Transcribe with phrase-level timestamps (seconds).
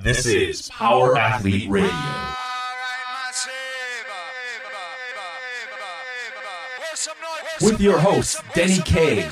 [0.00, 1.90] This is Power Athlete Radio.
[7.60, 9.22] With your hosts, Denny K,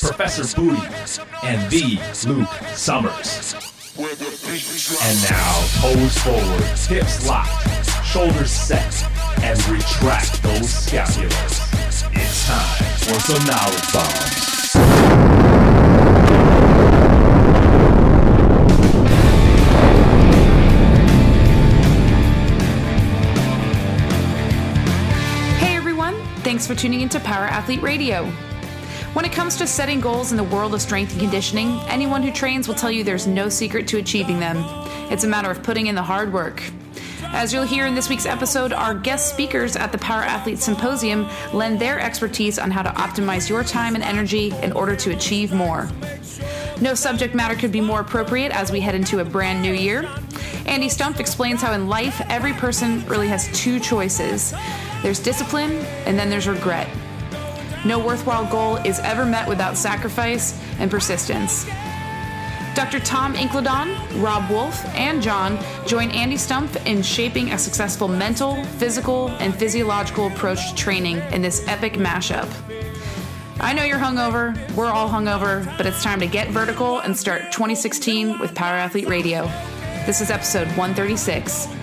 [0.00, 0.82] Professor Booty,
[1.44, 3.54] and the Luke Summers.
[3.96, 9.04] And now, toes forward, hips locked, shoulders set,
[9.44, 11.62] and retract those scapulas.
[12.12, 14.51] It's time for some knowledge bombs.
[26.62, 28.24] Thanks for tuning into Power Athlete Radio.
[29.14, 32.30] When it comes to setting goals in the world of strength and conditioning, anyone who
[32.30, 34.58] trains will tell you there's no secret to achieving them.
[35.10, 36.62] It's a matter of putting in the hard work.
[37.32, 41.28] As you'll hear in this week's episode, our guest speakers at the Power Athlete Symposium
[41.52, 45.52] lend their expertise on how to optimize your time and energy in order to achieve
[45.52, 45.90] more.
[46.80, 50.08] No subject matter could be more appropriate as we head into a brand new year.
[50.66, 54.54] Andy Stumpf explains how in life every person really has two choices
[55.02, 55.72] there's discipline,
[56.06, 56.88] and then there's regret.
[57.84, 61.66] No worthwhile goal is ever met without sacrifice and persistence.
[62.74, 63.00] Dr.
[63.00, 69.28] Tom Incledon, Robb Wolf, and John join Andy Stumpf in shaping a successful mental, physical,
[69.40, 72.48] and physiological approach to training in this epic mashup.
[73.60, 77.52] I know you're hungover, we're all hungover, but it's time to get vertical and start
[77.52, 79.44] 2016 with Power Athlete Radio.
[80.06, 81.81] This is episode 136.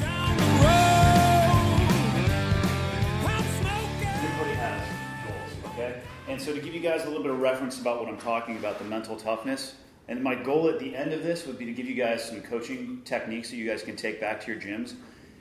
[6.50, 8.80] So to give you guys a little bit of reference about what I'm talking about,
[8.80, 9.76] the mental toughness,
[10.08, 12.42] and my goal at the end of this would be to give you guys some
[12.42, 14.96] coaching techniques that you guys can take back to your gyms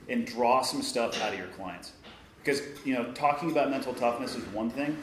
[0.07, 1.93] and draw some stuff out of your clients.
[2.37, 4.95] Because, you know, talking about mental toughness is one thing.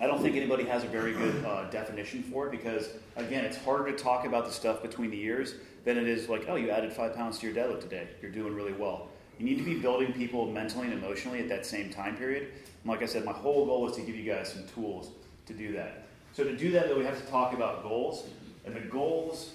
[0.00, 3.58] I don't think anybody has a very good uh, definition for it because, again, it's
[3.58, 6.70] harder to talk about the stuff between the ears than it is like, oh, you
[6.70, 8.08] added five pounds to your deadlift today.
[8.22, 9.08] You're doing really well.
[9.38, 12.44] You need to be building people mentally and emotionally at that same time period.
[12.82, 15.10] And like I said, my whole goal is to give you guys some tools
[15.48, 16.06] to do that.
[16.32, 18.24] So to do that, though, we have to talk about goals.
[18.64, 19.52] And the goals,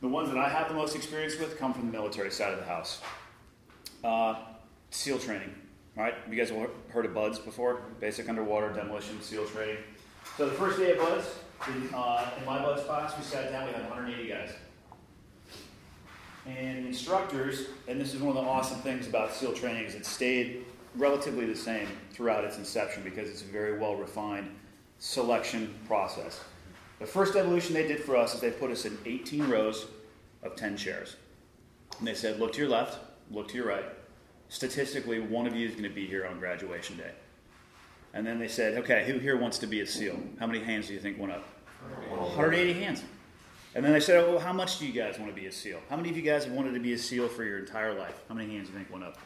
[0.00, 2.60] the ones that I have the most experience with, come from the military side of
[2.60, 3.00] the house.
[4.04, 4.36] Uh,
[4.90, 5.52] SEAL training.
[5.96, 7.80] Right, you guys have heard of BUD/S before?
[8.00, 9.76] Basic Underwater Demolition SEAL training.
[10.36, 13.66] So the first day of BUD/S, in, uh, in my BUD/S class, we sat down,
[13.66, 14.50] we had 180 guys.
[16.46, 20.04] And instructors, and this is one of the awesome things about SEAL training, is it
[20.04, 24.50] stayed relatively the same throughout its inception because it's very well refined
[24.98, 26.40] selection process.
[26.98, 29.86] The first evolution they did for us is they put us in 18 rows
[30.42, 31.16] of 10 chairs.
[31.98, 32.98] And they said, look to your left,
[33.30, 33.84] look to your right.
[34.48, 37.12] Statistically, one of you is going to be here on graduation day.
[38.12, 40.18] And then they said, okay, who here wants to be a SEAL?
[40.38, 41.44] How many hands do you think went up?
[42.08, 43.02] 180 hands.
[43.74, 45.80] And then they said, well, how much do you guys want to be a SEAL?
[45.90, 48.22] How many of you guys have wanted to be a SEAL for your entire life?
[48.28, 49.18] How many hands do you think went up?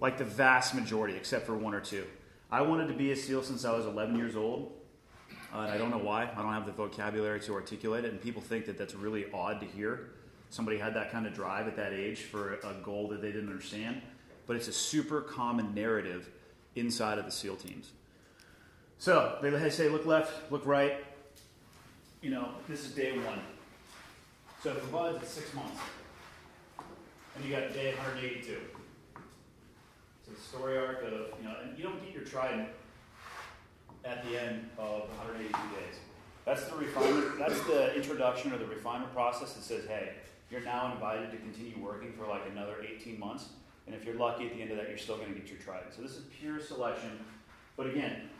[0.00, 2.06] Like the vast majority, except for one or two.
[2.50, 4.72] I wanted to be a SEAL since I was 11 years old.
[5.54, 6.30] Uh, and I don't know why.
[6.34, 8.12] I don't have the vocabulary to articulate it.
[8.12, 10.10] And people think that that's really odd to hear.
[10.50, 13.50] Somebody had that kind of drive at that age for a goal that they didn't
[13.50, 14.00] understand.
[14.46, 16.30] But it's a super common narrative
[16.74, 17.90] inside of the SEAL teams.
[18.98, 21.04] So they say, look left, look right.
[22.22, 23.40] You know, this is day one.
[24.62, 25.80] So for BUD/S, it's six months.
[27.36, 28.58] And you got day 182.
[30.28, 32.68] The story arc of, you know, and you don't get your trident
[34.04, 35.98] at the end of 182 days.
[36.44, 40.12] That's the refinement, that's the introduction or the refinement process that says, hey,
[40.50, 43.48] you're now invited to continue working for like another 18 months.
[43.86, 45.58] And if you're lucky at the end of that, you're still going to get your
[45.58, 45.94] trident.
[45.94, 47.10] So this is pure selection,
[47.76, 48.30] but again,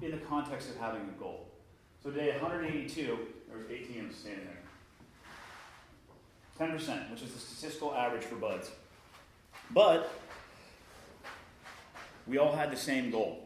[0.00, 1.48] in the context of having a goal.
[2.02, 4.46] So day 182, there was 18 of standing
[6.58, 6.68] there.
[6.68, 8.70] 10%, which is the statistical average for BUD/S.
[9.70, 10.10] But
[12.28, 13.42] we all had the same goal.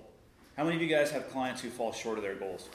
[0.57, 2.69] How many of you guys have clients who fall short of their goals?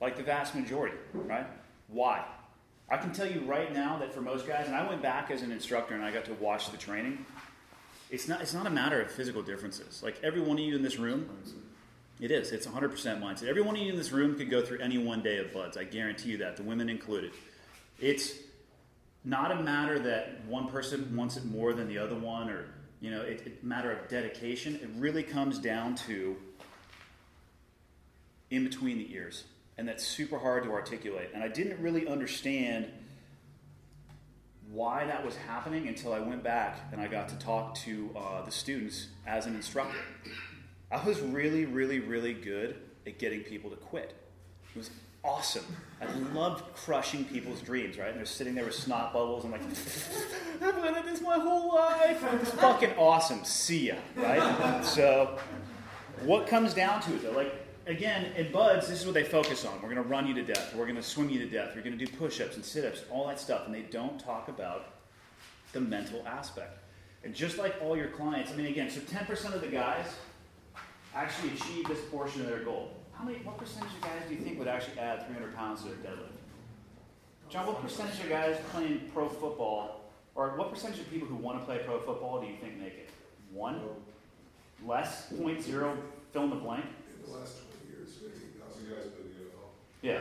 [0.00, 1.46] Like the vast majority, right?
[1.88, 2.24] Why?
[2.88, 5.42] I can tell you right now that for most guys, and I went back as
[5.42, 7.24] an instructor and I got to watch the training.
[8.10, 10.02] It's not, it's not a matter of physical differences.
[10.02, 11.28] Like every one of you in this room,
[12.20, 12.52] it is.
[12.52, 13.48] It's 100% mindset.
[13.48, 15.76] Every one of you in this room could go through any one day of BUD/S.
[15.76, 17.32] I guarantee you that, the women included.
[17.98, 18.34] It's
[19.24, 22.68] not a matter that one person wants it more than the other one, or
[23.00, 24.76] you know, it, it matter of dedication.
[24.76, 26.36] It really comes down to
[28.50, 29.44] in between the ears,
[29.76, 31.30] and that's super hard to articulate.
[31.34, 32.86] And I didn't really understand
[34.70, 38.42] why that was happening until I went back and I got to talk to uh,
[38.44, 39.98] the students as an instructor.
[40.90, 42.76] I was really, really, really good
[43.06, 44.14] at getting people to quit.
[44.74, 44.90] It was
[45.26, 45.64] awesome.
[46.00, 48.08] I loved crushing people's dreams, right?
[48.08, 49.62] And they're sitting there with snot bubbles and like,
[50.62, 52.22] I've wanted this my whole life.
[52.40, 53.44] It's fucking awesome.
[53.44, 54.84] See ya, right?
[54.84, 55.38] So,
[56.22, 57.54] what comes down to it though, like
[57.86, 59.74] again, in BUD/S, this is what they focus on.
[59.76, 60.74] We're going to run you to death.
[60.74, 61.72] We're going to swim you to death.
[61.74, 63.66] We're going to do push ups and sit ups, all that stuff.
[63.66, 64.94] And they don't talk about
[65.72, 66.78] the mental aspect.
[67.24, 70.06] And just like all your clients, I mean, again, so 10% of the guys
[71.14, 72.95] actually achieve this portion of their goal.
[73.18, 75.88] How many, what percentage of guys do you think would actually add 300 pounds to
[75.88, 76.36] their deadlift?
[77.48, 80.02] John, what percentage of guys playing pro football,
[80.34, 82.94] or what percentage of people who want to play pro football do you think make
[82.94, 83.10] it?
[83.52, 83.80] One?
[84.84, 85.32] Less?
[85.32, 85.96] Point zero?
[86.32, 86.84] Fill in the blank?
[86.84, 89.70] In the last 20 years, 15,000 guys played the NFL.
[90.02, 90.20] Yeah.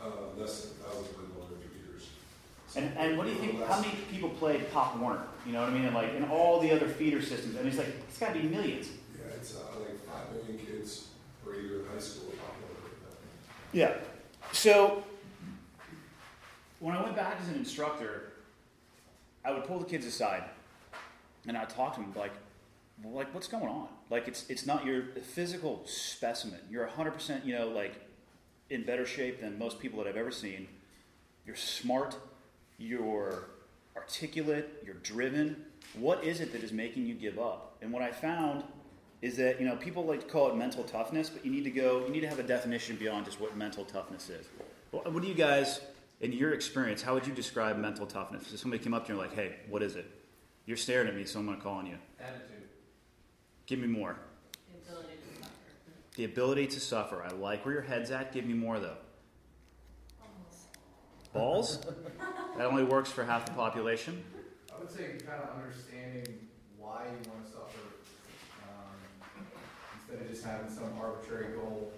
[0.00, 2.08] Uh, less than 1,000 played longer for years.
[2.74, 3.62] And, and what do you think?
[3.66, 5.24] How many people played Pop Warner?
[5.44, 5.84] You know what I mean?
[5.84, 7.56] And like in all the other feeder systems.
[7.56, 8.88] I mean, it's like it's got to be millions.
[9.18, 10.71] Yeah, it's uh, like 5 million kids
[12.08, 13.18] per year in high school.
[13.72, 13.94] Yeah.
[14.52, 15.04] So
[16.80, 18.32] when I went back as an instructor,
[19.44, 20.44] I would pull the kids aside
[21.46, 22.32] and I'd talk to them like,
[23.02, 23.88] well, like what's going on?
[24.10, 25.04] Like it's it's not your
[25.34, 26.60] physical specimen.
[26.70, 27.94] You're 100%, you know, like
[28.70, 30.68] in better shape than most people that I've ever seen.
[31.46, 32.16] You're smart,
[32.78, 33.48] you're
[33.96, 35.64] articulate, you're driven.
[35.94, 37.76] What is it that is making you give up?
[37.82, 38.64] And what I found
[39.22, 41.70] is that you know people like to call it mental toughness, but you need to
[41.70, 42.04] go.
[42.04, 44.46] You need to have a definition beyond just what mental toughness is.
[44.90, 45.80] Well, what do you guys,
[46.20, 48.52] in your experience, how would you describe mental toughness?
[48.52, 50.10] If somebody came up to you and like, "Hey, what is it?"
[50.66, 51.96] You're staring at me, so I'm going to call on you.
[52.20, 52.68] Attitude.
[53.66, 54.16] Give me more.
[54.68, 55.54] The ability to suffer.
[56.16, 57.22] The ability to suffer.
[57.22, 58.32] I like where your head's at.
[58.32, 58.96] Give me more though.
[61.32, 61.78] Balls?
[61.78, 61.80] Balls?
[62.56, 64.22] that only works for half the population.
[64.72, 67.51] I would say kind of understanding why you want to suffer
[70.12, 71.88] instead of just having some arbitrary goal.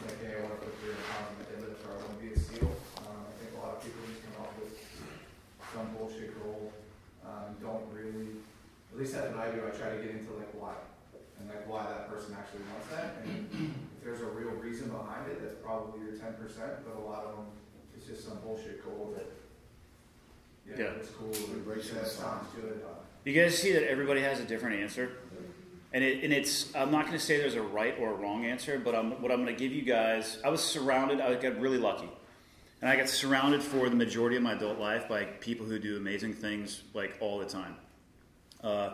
[0.00, 2.12] It's like, hey, I want to put 300 pounds in my deadlift or I want
[2.16, 2.72] to be a SEAL.
[3.04, 4.72] Um, I think a lot of people just come up with
[5.76, 6.72] some bullshit goal.
[7.20, 8.40] Um, don't really,
[8.92, 9.60] at least that's what I do.
[9.60, 10.72] I try to get into like why
[11.38, 13.20] and like why that person actually wants that.
[13.28, 16.40] And if there's a real reason behind it, that's probably your 10%,
[16.88, 17.46] but a lot of them,
[17.94, 19.28] it's just some bullshit goal that,
[20.64, 20.96] yeah, Yeah.
[20.98, 22.80] it's cool, it says sounds good.
[22.88, 25.12] uh, You guys see that everybody has a different answer,
[25.92, 26.74] and it, and it's.
[26.74, 29.30] I'm not going to say there's a right or a wrong answer, but I'm, what
[29.30, 30.38] I'm going to give you guys.
[30.44, 31.20] I was surrounded.
[31.20, 32.08] I got really lucky,
[32.80, 35.96] and I got surrounded for the majority of my adult life by people who do
[35.96, 37.76] amazing things like all the time.
[38.62, 38.90] Uh,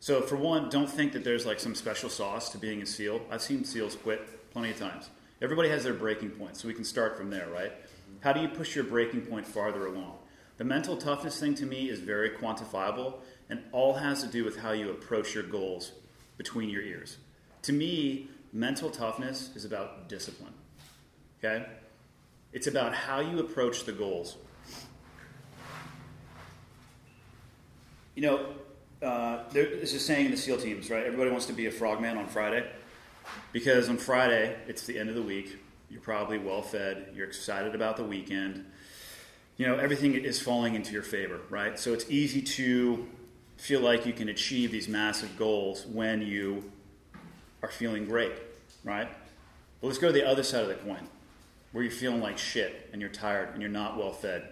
[0.00, 3.20] so for one, don't think that there's like some special sauce to being a SEAL.
[3.30, 5.08] I've seen SEALs quit plenty of times.
[5.40, 7.72] Everybody has their breaking point, so we can start from there, right?
[8.20, 10.18] How do you push your breaking point farther along?
[10.58, 13.14] The mental toughness thing to me is very quantifiable
[13.48, 15.92] and all has to do with how you approach your goals
[16.36, 17.18] between your ears.
[17.62, 20.52] To me, mental toughness is about discipline.
[21.38, 21.66] Okay?
[22.52, 24.36] It's about how you approach the goals.
[28.14, 28.46] You know,
[29.02, 31.04] uh, there's a saying in the SEAL teams, right?
[31.04, 32.66] Everybody wants to be a frogman on Friday
[33.52, 35.58] because on Friday, it's the end of the week.
[35.90, 37.08] You're probably well fed.
[37.14, 38.64] You're excited about the weekend.
[39.56, 41.78] You know, everything is falling into your favor, right?
[41.78, 43.08] So it's easy to
[43.62, 46.68] feel like you can achieve these massive goals when you
[47.62, 48.32] are feeling great,
[48.82, 49.08] right?
[49.80, 51.06] But let's go to the other side of the coin
[51.70, 54.48] where you're feeling like shit and you're tired and you're not well fed.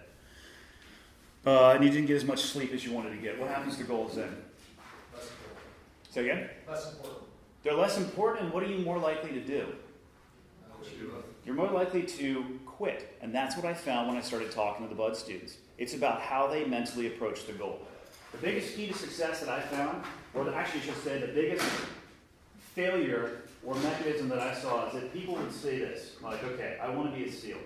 [1.45, 3.37] Uh, and you didn't get as much sleep as you wanted to get.
[3.37, 4.33] What happens to goals then?
[5.13, 6.09] Less important.
[6.09, 6.49] Say again?
[6.65, 7.23] Less important.
[7.63, 9.67] They're less important, and what are you more likely to do?
[11.45, 13.17] You're more likely to quit.
[13.21, 15.57] And that's what I found when I started talking to the BUD students.
[15.77, 17.81] It's about how they mentally approach the goal.
[18.31, 21.65] The biggest key to success that I found, or actually should say the biggest
[22.73, 26.89] failure or mechanism that I saw is that people would say this, like, okay, I
[26.89, 27.57] want to be a SEAL.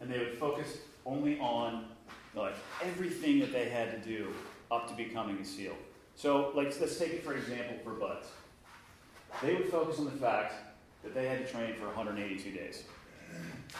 [0.00, 1.86] And they would focus only on
[2.34, 4.28] like everything that they had to do
[4.70, 5.74] up to becoming a SEAL.
[6.16, 8.26] So like let's take it for example for BUD/S.
[9.42, 10.54] They would focus on the fact
[11.02, 12.84] that they had to train for 182 days.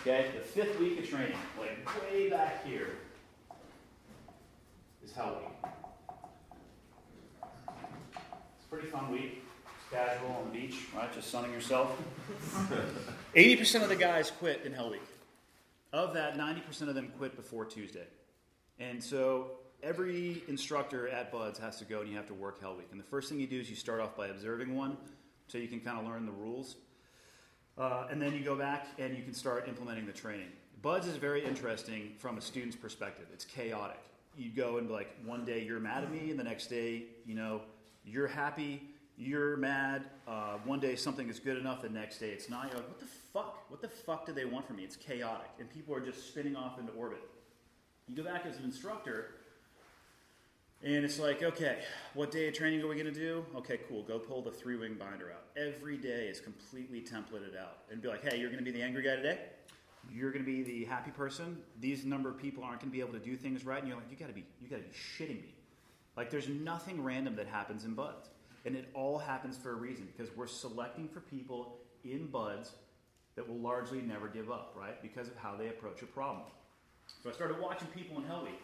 [0.03, 2.91] Okay, the fifth week of training, like way back here,
[5.11, 5.73] is Hell Week.
[7.43, 9.43] It's a pretty fun week.
[9.65, 11.13] It's casual on the beach, right?
[11.13, 11.91] Just sunning yourself.
[13.35, 15.03] 80% of the guys quit in Hell Week.
[15.93, 18.07] Of that, 90% of them quit before Tuesday.
[18.79, 19.53] And so
[19.83, 22.89] every instructor at BUD/S has to go and you have to work Hell Week.
[22.93, 24.97] And the first thing you do is you start off by observing one
[25.49, 26.77] so you can kind of learn the rules.
[27.77, 30.49] Uh, and then you go back and you can start implementing the training.
[30.83, 33.27] BUD/S is very interesting from a student's perspective.
[33.33, 33.99] It's chaotic.
[34.37, 37.05] You go and be like, one day you're mad at me, and the next day,
[37.27, 37.63] you know,
[38.05, 38.83] you're happy,
[39.19, 40.05] you're mad.
[40.27, 42.69] Uh, one day something is good enough, the next day it's not.
[42.69, 43.71] You're like, what the fuck?
[43.71, 44.85] What the fuck do they want from me?
[44.85, 45.51] It's chaotic.
[45.59, 47.21] And people are just spinning off into orbit.
[48.09, 49.35] You go back as an instructor,
[50.83, 51.81] and it's like, okay,
[52.15, 53.45] what day of training are we going to do?
[53.55, 54.03] Okay, cool.
[54.03, 55.45] Go pull the three wing binder out.
[55.55, 57.79] Every day is completely templated out.
[57.91, 59.39] And be like, hey, you're going to be the angry guy today?
[60.09, 61.59] You're going to be the happy person.
[61.81, 63.79] These number of people aren't going to be able to do things right.
[63.79, 65.55] And you're like, you got to be, you got to be shitting me.
[66.17, 68.31] Like, there's nothing random that happens in BUD/S.
[68.65, 72.73] And it all happens for a reason because we're selecting for people in BUD/S
[73.37, 75.01] that will largely never give up, right?
[75.01, 76.43] Because of how they approach a problem.
[77.23, 78.61] So I started watching people in Hell Week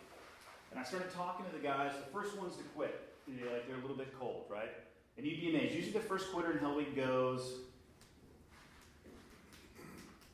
[0.71, 3.15] and I started talking to the guys, the first ones to quit.
[3.29, 4.71] They're, like, they're a little bit cold, right?
[5.17, 5.75] And you'd be amazed.
[5.75, 7.61] Usually the first quitter in Hell Week goes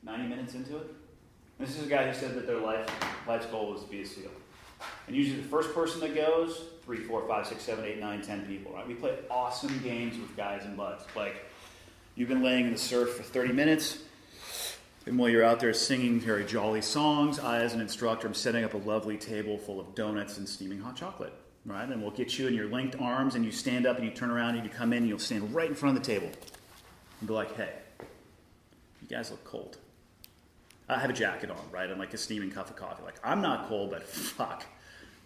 [0.05, 0.87] 90 minutes into it.
[1.59, 2.89] And this is a guy who said that their life,
[3.27, 4.31] life's goal was to be a SEAL.
[5.07, 8.45] And usually the first person that goes, three, four, five, six, seven, eight, nine, ten
[8.45, 8.87] people, right?
[8.87, 11.05] We play awesome games with guys and BUD/S.
[11.15, 11.45] Like,
[12.15, 13.99] you've been laying in the surf for 30 minutes,
[15.05, 18.63] and while you're out there singing very jolly songs, I, as an instructor, am setting
[18.63, 21.33] up a lovely table full of donuts and steaming hot chocolate,
[21.65, 21.87] right?
[21.87, 24.31] And we'll get you in your linked arms, and you stand up and you turn
[24.31, 26.29] around and you come in, and you'll stand right in front of the table
[27.19, 27.73] and be like, hey,
[29.01, 29.77] you guys look cold.
[30.93, 31.89] I have a jacket on, right?
[31.89, 33.03] I'm like a steaming cup of coffee.
[33.03, 34.65] Like, I'm not cold, but fuck,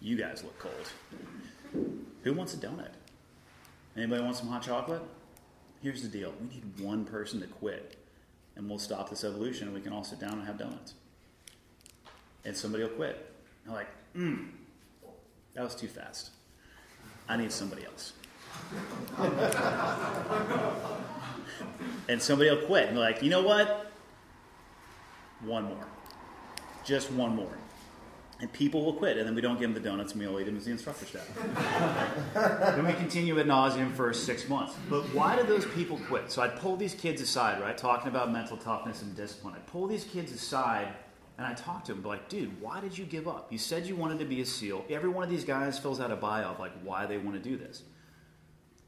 [0.02, 1.96] you guys look cold.
[2.24, 2.92] Who wants a donut?
[3.96, 5.02] Anybody want some hot chocolate?
[5.82, 7.98] Here's the deal we need one person to quit
[8.56, 10.96] and we'll stop this evolution and we can all sit down and have donuts.
[12.44, 13.32] And somebody will quit.
[13.68, 14.46] I'm like, hmm,
[15.54, 16.32] that was too fast.
[17.30, 18.14] I need somebody else.
[22.10, 22.90] and somebody will quit.
[22.90, 23.87] And like, you know what?
[25.44, 25.88] One more.
[26.84, 27.58] Just one more
[28.40, 30.40] and people will quit, and then we don't give them the donuts, and we all
[30.40, 31.28] eat them as the instructor staff.
[32.76, 34.76] then we continue ad nauseum for six months.
[34.90, 36.32] But why do those people quit?
[36.32, 39.56] So I'd pull these kids aside, right, talking about mental toughness and discipline.
[39.56, 40.90] I'd pull these kids aside,
[41.40, 43.52] and I talk to them, like, dude, why did you give up?
[43.52, 44.86] You said you wanted to be a SEAL.
[44.90, 47.50] Every one of these guys fills out a bio of like why they want to
[47.50, 47.84] do this.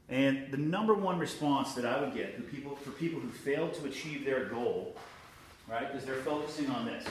[0.08, 3.74] And the number one response that I would get for people, for people who failed
[3.74, 4.96] to achieve their goal,
[5.70, 7.04] right, because they're focusing on this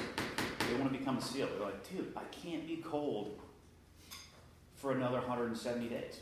[0.70, 1.48] they want to become a SEAL.
[1.48, 3.40] They're like, dude, I can't be cold
[4.76, 6.20] for another 170 days.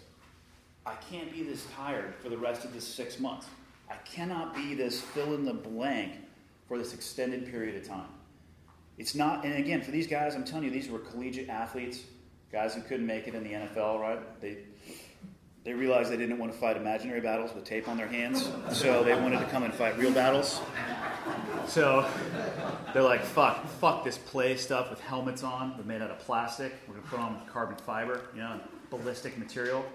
[0.86, 3.48] I can't be this tired for the rest of this six months.
[3.90, 6.14] I cannot be this fill in the blank
[6.68, 8.08] for this extended period of time.
[8.98, 12.02] It's not, and again, for these guys, I'm telling you, these were collegiate athletes,
[12.52, 14.42] guys who couldn't make it in the NFL, right?
[14.42, 14.58] They,
[15.64, 19.04] they realized they didn't want to fight imaginary battles with tape on their hands, so
[19.04, 20.62] they wanted to come and fight real battles.
[21.68, 22.10] So
[22.94, 25.74] they're like, fuck, fuck this play stuff with helmets on.
[25.76, 26.74] They're made out of plastic.
[26.88, 28.60] We're going to put on carbon fiber, you know,
[28.90, 29.86] ballistic material.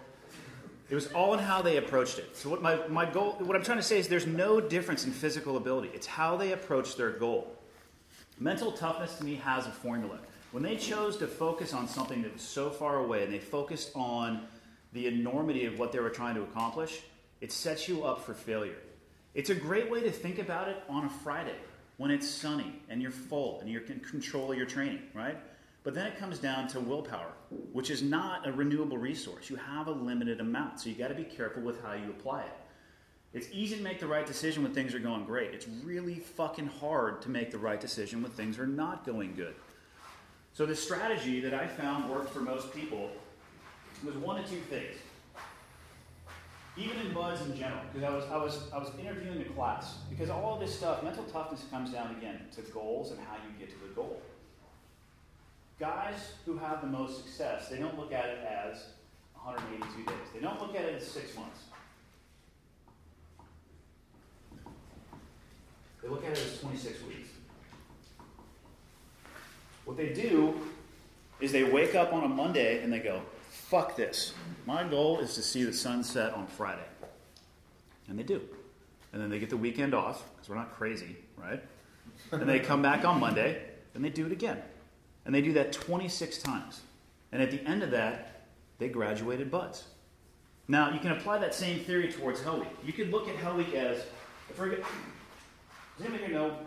[0.91, 2.37] It was all in how they approached it.
[2.37, 5.13] So what my, my goal, what I'm trying to say is there's no difference in
[5.13, 5.91] physical ability.
[5.95, 7.57] It's how they approach their goal.
[8.39, 10.19] Mental toughness to me has a formula.
[10.51, 13.93] When they chose to focus on something that was so far away and they focused
[13.95, 14.47] on
[14.93, 17.01] the enormity of what they were trying to accomplish,
[17.41, 18.77] it sets you up for failure.
[19.35, 21.57] It's a great way to think about it on a Friday
[21.97, 25.39] when it's sunny and you're full and you're in control your training, right?
[25.85, 27.33] But then it comes down to willpower,
[27.73, 29.49] which is not a renewable resource.
[29.49, 32.43] You have a limited amount, so you got to be careful with how you apply
[32.43, 32.53] it.
[33.33, 35.55] It's easy to make the right decision when things are going great.
[35.55, 39.55] It's really fucking hard to make the right decision when things are not going good.
[40.53, 43.11] So the strategy that I found worked for most people
[44.05, 44.99] was one of two things
[46.77, 49.97] even in BUD/S in general, because I was, I, was, I was interviewing a class,
[50.09, 53.69] because all this stuff, mental toughness comes down again to goals and how you get
[53.71, 54.23] to the goal.
[55.79, 58.85] Guys who have the most success, they don't look at it as
[59.35, 60.17] 182 days.
[60.33, 61.61] They don't look at it as six months.
[66.03, 67.29] They look at it as 26 weeks.
[69.85, 70.55] What they do
[71.41, 73.21] is they wake up on a Monday and they go,
[73.73, 74.35] fuck this.
[74.67, 76.85] My goal is to see the sunset on Friday.
[78.07, 78.43] And they do.
[79.15, 81.65] And then they get the weekend off, because we're not crazy, right?
[82.33, 83.63] And they come back on Monday,
[83.95, 84.61] and they do it again.
[85.25, 86.83] And they do that 26 times.
[87.33, 88.43] And at the end of that,
[88.79, 89.85] they graduated BUD/S.
[90.69, 92.69] Now, you can apply that same theory towards Hell Week.
[92.85, 94.05] You could look at Hell Week as,
[94.53, 94.81] forget,
[95.97, 96.59] does anybody here know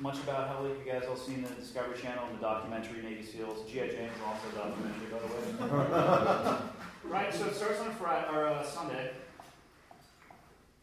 [0.00, 0.78] much about Hell Week?
[0.84, 3.70] You guys all seen the Discovery Channel and the documentary Navy SEALs?
[3.70, 3.88] G.I.
[3.88, 6.56] Jane is also a documentary, by the way.
[7.04, 9.10] right, so it starts on Friday or a uh, Sunday,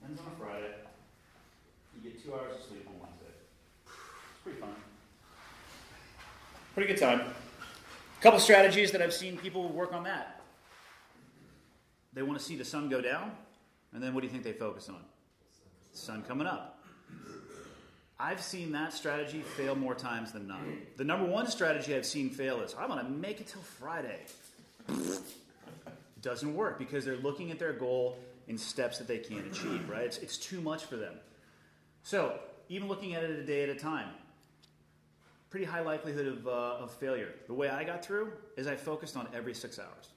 [0.05, 0.73] ends on a Friday.
[1.95, 3.25] You get two hours of sleep on Wednesday.
[3.85, 4.69] It's pretty fun.
[6.75, 7.21] Pretty good time.
[7.21, 10.41] A couple strategies that I've seen people work on that.
[12.13, 13.31] They want to see the sun go down,
[13.93, 15.01] and then what do you think they focus on?
[15.91, 16.77] Sun coming up.
[18.19, 20.61] I've seen that strategy fail more times than not.
[20.97, 24.19] The number one strategy I've seen fail is I'm going to make it till Friday.
[26.21, 30.03] Doesn't work because they're looking at their goal in steps that they can't achieve, right?
[30.03, 31.13] It's, it's too much for them.
[32.01, 34.09] So, even looking at it a day at a time,
[35.49, 37.29] pretty high likelihood of, uh, of failure.
[37.45, 40.09] The way I got through is I focused on every six hours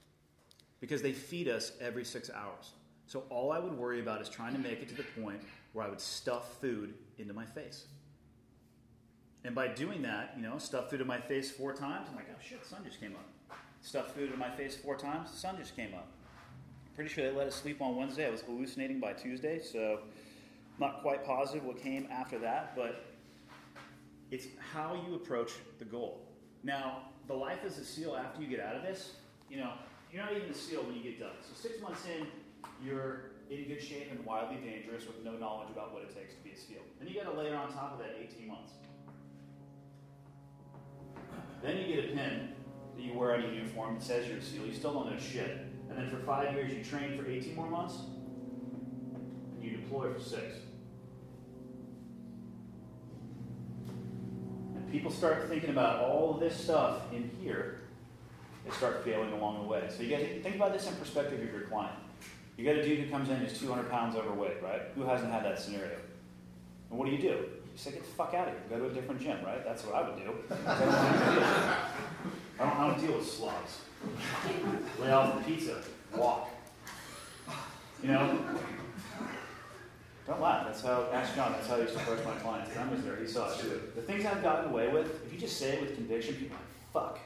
[0.80, 2.72] because they feed us every six hours.
[3.06, 5.40] So all I would worry about is trying to make it to the point
[5.72, 7.86] where I would stuff food into my face.
[9.44, 12.26] And by doing that, you know, stuff food in my face four times, I'm like,
[12.30, 13.56] oh shit, the sun just came up.
[13.82, 16.08] Stuff food in my face four times, the sun just came up.
[16.94, 18.26] Pretty sure they let us sleep on Wednesday.
[18.26, 20.00] I was hallucinating by Tuesday, so
[20.78, 23.06] not quite positive what came after that, but
[24.30, 26.26] it's how you approach the goal.
[26.62, 29.14] Now, the life as a SEAL after you get out of this,
[29.48, 29.72] you know,
[30.12, 31.32] you're not even a SEAL when you get done.
[31.42, 32.26] So six months in,
[32.84, 36.40] you're in good shape and wildly dangerous with no knowledge about what it takes to
[36.40, 36.82] be a SEAL.
[36.98, 38.72] Then you got to layer on top of that 18 months.
[41.62, 42.52] Then you get a pin
[42.96, 44.66] that you wear on your uniform that says you're a SEAL.
[44.66, 45.66] You still don't know shit.
[45.88, 47.96] And then for five years, you train for 18 more months,
[49.54, 50.58] and you deploy for six.
[54.76, 57.80] And people start thinking about all this stuff in here,
[58.64, 59.88] they start failing along the way.
[59.88, 61.96] So you got to think about this in perspective of your client.
[62.60, 64.82] You got a dude who comes in who's 200 pounds overweight, right?
[64.94, 65.96] Who hasn't had that scenario?
[66.90, 67.28] And what do you do?
[67.28, 68.62] You say, get the fuck out of here.
[68.68, 69.64] Go to a different gym, right?
[69.64, 70.34] That's what I would do.
[70.66, 71.78] I
[72.58, 73.80] don't I deal with slugs.
[75.00, 75.82] Lay off the pizza.
[76.14, 76.50] Walk.
[78.02, 78.38] You know?
[80.26, 80.66] Don't laugh.
[80.66, 82.74] That's how, ask John, that's how I used to approach my clients.
[82.74, 83.16] John was there.
[83.16, 83.80] He saw it too.
[83.96, 87.00] The things I've gotten away with, if you just say it with conviction, people are
[87.00, 87.20] like, fuck.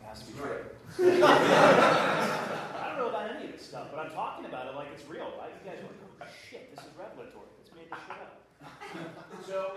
[0.00, 0.60] It has to be true.
[1.26, 5.06] I don't know about any of this stuff, but I'm talking about it like it's
[5.08, 5.50] real, right?
[5.62, 7.46] You guys are like, oh shit, this is revelatory.
[7.58, 9.46] Let's make this shit up.
[9.46, 9.72] so,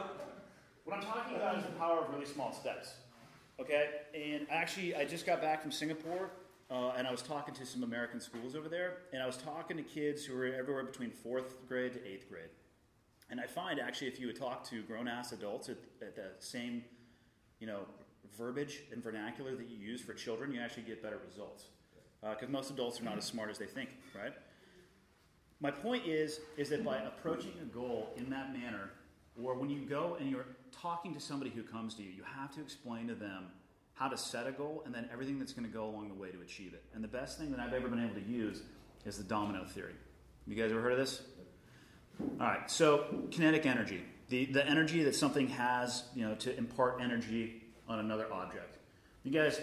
[0.85, 2.93] what I'm talking about is the power of really small steps.
[3.59, 3.89] Okay?
[4.13, 6.31] And actually, I just got back from Singapore,
[6.69, 9.77] uh, and I was talking to some American schools over there, and I was talking
[9.77, 12.49] to kids who were everywhere between fourth grade to eighth grade.
[13.29, 16.31] And I find actually, if you would talk to grown ass adults at, at the
[16.39, 16.83] same,
[17.59, 17.81] you know,
[18.37, 21.65] verbiage and vernacular that you use for children, you actually get better results.
[22.21, 24.33] Because uh, most adults are not as smart as they think, right?
[25.59, 28.91] My point is, is that by approaching a goal in that manner,
[29.41, 32.53] or when you go and you're talking to somebody who comes to you, you have
[32.55, 33.45] to explain to them
[33.93, 36.31] how to set a goal and then everything that's going to go along the way
[36.31, 36.83] to achieve it.
[36.93, 38.63] And the best thing that I've ever been able to use
[39.05, 39.93] is the domino theory.
[40.47, 41.21] You guys ever heard of this?
[42.39, 44.03] All right, so kinetic energy.
[44.29, 48.77] The, the energy that something has, you know, to impart energy on another object.
[49.23, 49.59] You guys,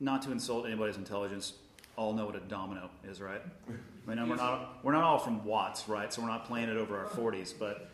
[0.00, 1.54] not to insult anybody's intelligence,
[1.96, 3.40] all know what a domino is, right?
[3.68, 6.12] I mean, we're not, we're not all from Watts, right?
[6.12, 7.90] So we're not playing it over our 40s, but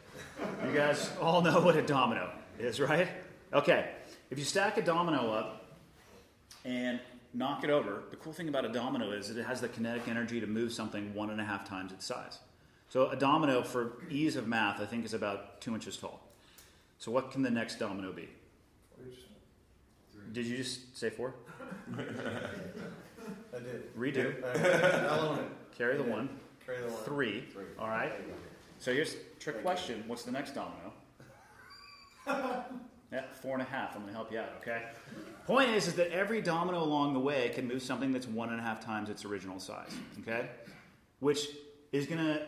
[0.67, 3.09] you guys all know what a domino is, right?
[3.53, 3.91] Okay,
[4.31, 5.67] if you stack a domino up
[6.65, 7.01] and
[7.33, 10.09] knock it over, the cool thing about a domino is that it has the kinetic
[10.09, 12.39] energy to move something one and a half times its size.
[12.89, 16.21] So a domino, for ease of math, I think is about two inches tall.
[16.99, 18.29] So what can the next domino be?
[20.33, 21.35] Did you just say four?
[23.55, 23.97] I did.
[23.97, 25.11] Redo.
[25.11, 25.45] I'll own it.
[25.77, 26.29] Carry the one.
[26.65, 27.05] Carry the one.
[27.05, 27.45] Three.
[27.79, 28.13] All right.
[28.79, 30.05] So here's trick question.
[30.07, 30.93] What's the next domino?
[33.13, 33.95] yeah, four and a half.
[33.95, 34.51] I'm going to help you out.
[34.61, 34.83] Okay.
[35.47, 38.61] Point is, is that every domino along the way can move something that's one and
[38.61, 39.91] a half times its original size.
[40.21, 40.49] Okay,
[41.21, 41.49] which
[41.91, 42.43] is going to.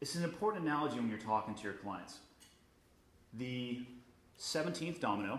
[0.00, 2.18] It's an important analogy when you're talking to your clients.
[3.34, 3.82] The
[4.38, 5.38] 17th domino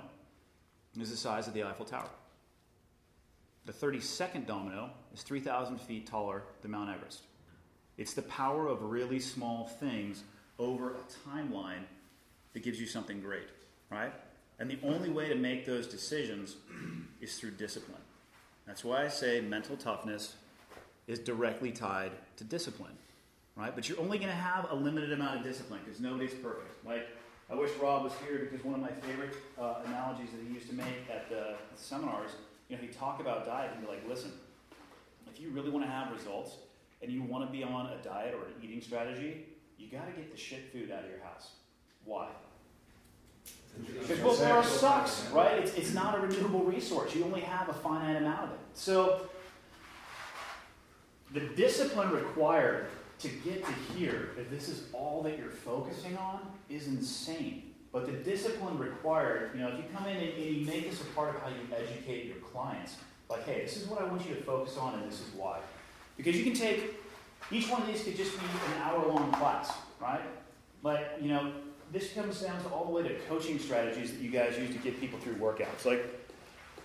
[0.99, 2.09] is the size of the Eiffel Tower.
[3.65, 7.21] The 32nd domino is 3,000 feet taller than Mount Everest.
[7.97, 10.23] It's the power of really small things
[10.57, 11.83] over a timeline
[12.53, 13.47] that gives you something great,
[13.91, 14.13] right?
[14.59, 16.55] And the only way to make those decisions
[17.21, 18.01] is through discipline.
[18.65, 20.35] That's why I say mental toughness
[21.07, 22.97] is directly tied to discipline,
[23.55, 23.73] right?
[23.75, 26.85] But you're only going to have a limited amount of discipline because nobody's perfect.
[26.85, 27.07] Like,
[27.49, 30.69] I wish Rob was here because one of my favorite uh, analogies that he used
[30.69, 32.31] to make at the seminars,
[32.71, 34.31] you know, he'd talk about diet and be like, listen,
[35.29, 36.55] if you really want to have results
[37.01, 39.45] and you want to be on a diet or an eating strategy,
[39.77, 41.51] you got to get the shit food out of your house.
[42.05, 42.29] Why?
[43.99, 45.59] Because willpower sucks, right?
[45.59, 47.13] It's, it's not a renewable resource.
[47.13, 48.59] You only have a finite amount of it.
[48.73, 49.29] So,
[51.33, 52.87] the discipline required
[53.19, 57.70] to get to here, if this is all that you're focusing on, is insane.
[57.91, 61.01] But the discipline required, you know, if you come in and, and you make this
[61.01, 62.95] a part of how you educate your clients,
[63.29, 65.59] like, hey, this is what I want you to focus on, and this is why.
[66.15, 66.95] Because you can take
[67.51, 70.21] each one of these could just be an hour long class, right?
[70.83, 71.51] But you know,
[71.91, 74.77] this comes down to all the way to coaching strategies that you guys use to
[74.77, 75.85] get people through workouts.
[75.85, 76.05] Like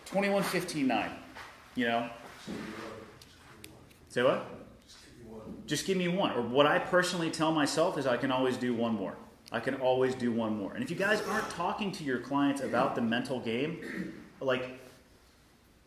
[0.07, 1.11] 21 15 9.
[1.75, 2.11] You know?
[4.09, 4.47] Say what?
[5.67, 6.33] Just give me one.
[6.33, 9.17] Or what I personally tell myself is I can always do one more.
[9.53, 10.73] I can always do one more.
[10.75, 14.79] And if you guys aren't talking to your clients about the mental game, like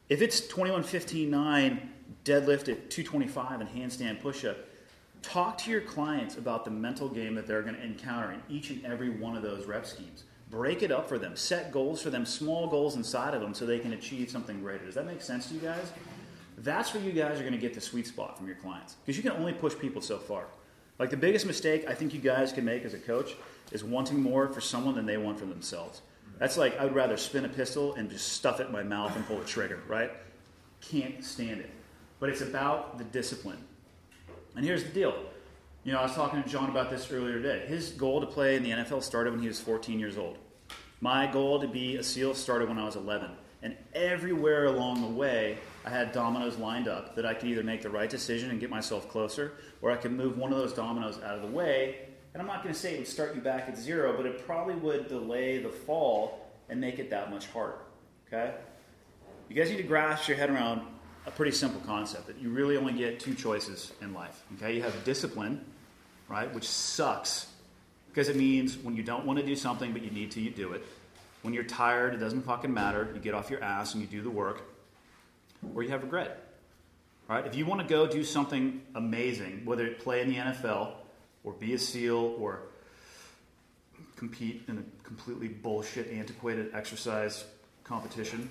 [0.07, 1.89] if it's 21 15 9,
[2.23, 4.55] deadlift at 225 and handstand pushup,
[5.21, 8.69] talk to your clients about the mental game that they're going to encounter in each
[8.69, 10.23] and every one of those rep schemes.
[10.49, 11.35] Break it up for them.
[11.35, 14.85] Set goals for them, small goals inside of them, so they can achieve something greater.
[14.85, 15.91] Does that make sense to you guys?
[16.57, 19.15] That's where you guys are going to get the sweet spot from your clients because
[19.15, 20.45] you can only push people so far.
[20.97, 23.35] Like the biggest mistake I think you guys can make as a coach
[23.71, 26.01] is wanting more for someone than they want for themselves.
[26.39, 29.15] That's like I would rather spin a pistol and just stuff it in my mouth
[29.15, 30.11] and pull the trigger, right?
[30.81, 31.69] Can't stand it.
[32.19, 33.63] But it's about the discipline.
[34.55, 35.15] And here's the deal.
[35.83, 37.65] You know, I was talking to John about this earlier today.
[37.65, 40.37] His goal to play in the NFL started when he was 14 years old.
[41.01, 43.31] My goal to be a SEAL started when I was 11.
[43.61, 47.81] And everywhere along the way, I had dominoes lined up that I could either make
[47.81, 51.19] the right decision and get myself closer, or I could move one of those dominoes
[51.23, 52.09] out of the way.
[52.33, 54.45] And I'm not going to say it would start you back at zero, but it
[54.45, 57.79] probably would delay the fall and make it that much harder.
[58.27, 58.53] Okay?
[59.49, 60.81] You guys need to grasp your head around
[61.25, 64.43] a pretty simple concept that you really only get two choices in life.
[64.55, 64.75] Okay?
[64.75, 65.65] You have discipline,
[66.27, 67.47] right, which sucks
[68.09, 70.49] because it means when you don't want to do something but you need to, you
[70.49, 70.85] do it.
[71.41, 73.09] When you're tired, it doesn't fucking matter.
[73.13, 74.63] You get off your ass and you do the work.
[75.73, 76.45] Or you have regret.
[77.27, 77.45] Right?
[77.45, 80.93] If you want to go do something amazing, whether it play in the NFL
[81.49, 82.61] or be a SEAL or
[84.15, 87.43] compete in a completely bullshit, antiquated exercise
[87.83, 88.47] competition,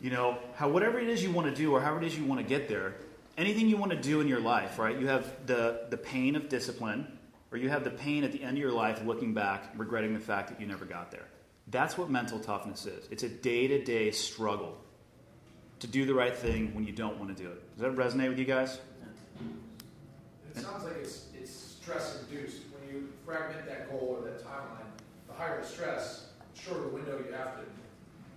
[0.00, 2.24] you know, how whatever it is you want to do or however it is you
[2.24, 2.94] want to get there,
[3.36, 4.98] anything you want to do in your life, right?
[4.98, 7.06] You have the, the pain of discipline,
[7.50, 10.20] or you have the pain at the end of your life looking back, regretting the
[10.20, 11.26] fact that you never got there.
[11.68, 13.06] That's what mental toughness is.
[13.10, 14.78] It's a day to day struggle
[15.80, 17.78] to do the right thing when you don't want to do it.
[17.78, 18.78] Does that resonate with you guys?
[20.54, 21.31] It sounds like it's, it's
[21.82, 22.62] stress induced.
[22.72, 24.86] When you fragment that goal or that timeline,
[25.26, 27.62] the higher the stress, the shorter window you have to,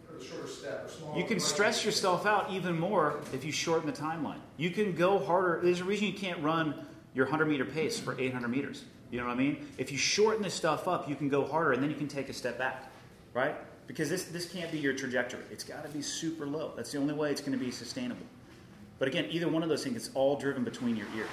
[0.09, 1.17] or the shorter step or smaller.
[1.17, 4.39] You can stress yourself out even more if you shorten the timeline.
[4.57, 5.61] You can go harder.
[5.63, 8.83] There's a reason you can't run your 100 meter pace for 800 meters.
[9.11, 9.67] You know what I mean?
[9.77, 12.27] If you shorten this stuff up, you can go harder and then you can take
[12.29, 12.91] a step back
[13.35, 13.55] right?
[13.85, 15.43] Because this, this can't be your trajectory.
[15.51, 16.71] It's got to be super low.
[16.75, 18.25] That's the only way it's going to be sustainable.
[18.97, 21.27] But again, either one of those things, it's all driven between your ears.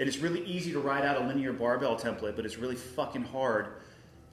[0.00, 3.22] It is really easy to write out a linear barbell template, but it's really fucking
[3.22, 3.66] hard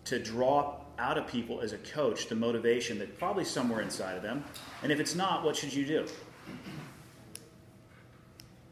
[0.05, 4.23] to draw out of people as a coach the motivation that probably somewhere inside of
[4.23, 4.45] them.
[4.81, 6.07] And if it's not, what should you do?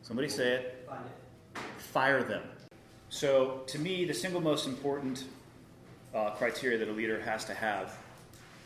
[0.04, 0.90] Somebody say it.
[1.80, 2.44] Fire them.
[3.10, 5.26] So, to me, the single most important
[6.14, 7.98] uh, criteria that a leader has to have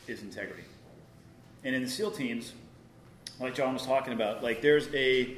[0.06, 0.66] is integrity.
[1.64, 2.54] And in the SEAL teams,
[3.40, 5.36] like John was talking about, like there's a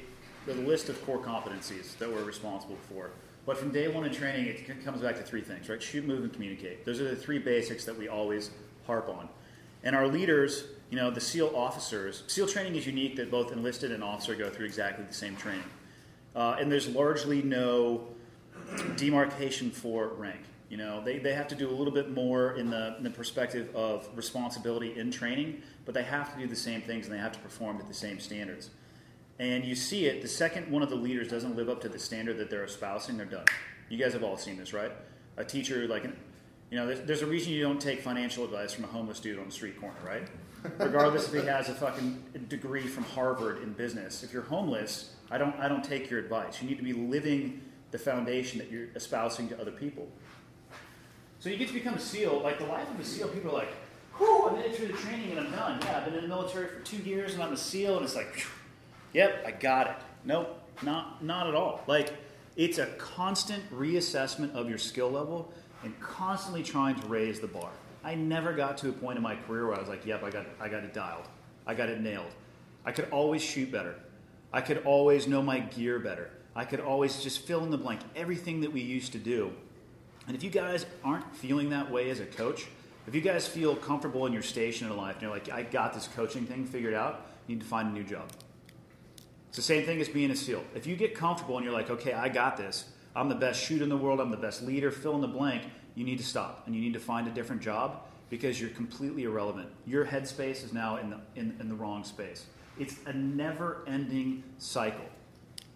[0.47, 3.11] a list of core competencies that we're responsible for.
[3.45, 5.81] But from day one in training, it comes back to three things, right?
[5.81, 6.85] Shoot, move, and communicate.
[6.85, 8.51] Those are the three basics that we always
[8.85, 9.27] harp on.
[9.83, 13.91] And our leaders, you know, the SEAL officers, SEAL training is unique that both enlisted
[13.91, 15.63] and officer go through exactly the same training.
[16.35, 18.07] Uh, and there's largely no
[18.95, 20.41] demarcation for rank.
[20.69, 23.09] You know, they, they have to do a little bit more in the, in the
[23.09, 27.19] perspective of responsibility in training, but they have to do the same things and they
[27.19, 28.69] have to perform at the same standards.
[29.41, 31.97] And you see it, the second one of the leaders doesn't live up to the
[31.97, 33.45] standard that they're espousing, they're done.
[33.89, 34.91] You guys have all seen this, right?
[35.37, 38.83] A teacher, like, you know, there's, there's a reason you don't take financial advice from
[38.83, 40.27] a homeless dude on the street corner, right?
[40.77, 44.21] Regardless if he has a fucking degree from Harvard in business.
[44.21, 46.61] If you're homeless, I don't, I don't take your advice.
[46.61, 50.07] You need to be living the foundation that you're espousing to other people.
[51.39, 52.41] So you get to become a SEAL.
[52.43, 53.73] Like the life of a SEAL, people are like,
[54.17, 55.79] whew, I made it through the training and I'm done.
[55.81, 57.95] Yeah, I've been in the military for two years and I'm a SEAL.
[57.95, 58.51] And it's like, phew,
[59.13, 59.95] yep, I got it.
[60.25, 61.83] Nope, not, not at all.
[61.87, 62.13] Like,
[62.55, 65.51] it's a constant reassessment of your skill level
[65.83, 67.69] and constantly trying to raise the bar.
[68.03, 70.29] I never got to a point in my career where I was like, yep, I
[70.29, 71.27] got, I got it dialed.
[71.65, 72.31] I got it nailed.
[72.85, 73.95] I could always shoot better.
[74.51, 76.31] I could always know my gear better.
[76.55, 78.01] I could always just fill in the blank.
[78.15, 79.53] Everything that we used to do
[80.27, 82.67] and if you guys aren't feeling that way as a coach,
[83.07, 85.93] if you guys feel comfortable in your station in life and you're like, I got
[85.93, 88.29] this coaching thing figured out, you need to find a new job.
[89.51, 90.63] It's the same thing as being a SEAL.
[90.75, 93.83] If you get comfortable and you're like, okay, I got this, I'm the best shooter
[93.83, 96.63] in the world, I'm the best leader, fill in the blank, you need to stop
[96.65, 99.67] and you need to find a different job because you're completely irrelevant.
[99.85, 102.45] Your headspace is now in the, in, in the wrong space.
[102.79, 105.03] It's a never ending cycle.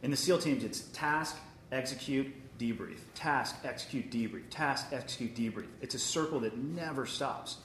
[0.03, 1.35] In the SEAL teams, it's task,
[1.73, 5.67] execute, debrief, task, execute, debrief, task, execute, debrief.
[5.81, 7.57] It's a circle that never stops.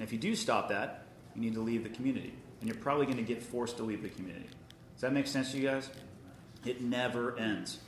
[0.00, 2.34] And if you do stop that, you need to leave the community.
[2.58, 4.48] And you're probably going to get forced to leave the community.
[5.02, 5.90] Does that make sense to you guys?
[6.64, 7.78] It never ends.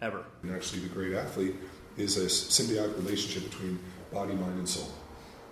[0.00, 0.24] Ever.
[0.42, 1.54] And actually, the great athlete
[1.96, 3.78] is a symbiotic relationship between
[4.12, 4.90] body, mind, and soul.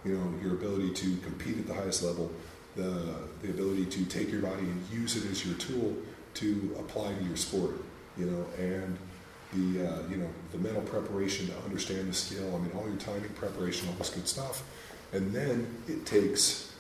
[0.05, 2.33] You know, your ability to compete at the highest level,
[2.75, 5.95] the, the ability to take your body and use it as your tool
[6.35, 7.77] to apply to your sport,
[8.19, 8.99] you know, and
[9.53, 12.99] the, uh, you know, the mental preparation to understand the skill, I mean, all your
[12.99, 14.65] timing preparation, all this good stuff.
[15.13, 16.75] And then it takes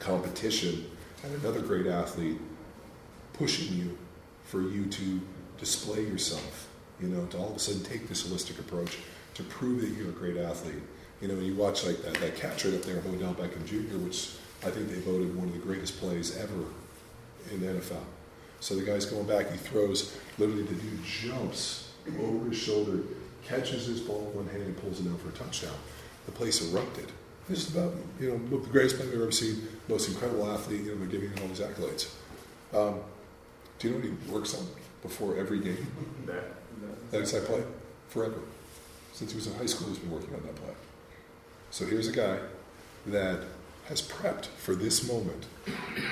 [0.00, 0.90] competition
[1.22, 2.38] and another great athlete
[3.40, 3.96] pushing you
[4.44, 5.18] for you to
[5.58, 6.68] display yourself,
[7.00, 8.98] you know, to all of a sudden take this holistic approach
[9.32, 10.82] to prove that you're a great athlete.
[11.22, 14.32] You know, you watch like that, that catch right up there, Odell Beckham Jr., which
[14.62, 16.64] I think they voted one of the greatest plays ever
[17.50, 18.04] in the NFL.
[18.60, 23.00] So the guy's going back, he throws, literally the dude jumps over his shoulder,
[23.42, 25.76] catches his ball in one hand and pulls it out for a touchdown.
[26.26, 27.10] The place erupted.
[27.48, 30.98] Just about, you know, the greatest player I've ever seen, most incredible athlete, you know,
[30.98, 32.12] they're giving him all these accolades.
[32.74, 33.00] Um,
[33.80, 34.66] do you know what he works on
[35.02, 35.86] before every game?
[37.10, 37.64] That exact play?
[38.08, 38.38] Forever.
[39.12, 40.72] Since he was in high school, he's been working on that play.
[41.72, 42.38] So here's a guy
[43.06, 43.40] that
[43.86, 45.46] has prepped for this moment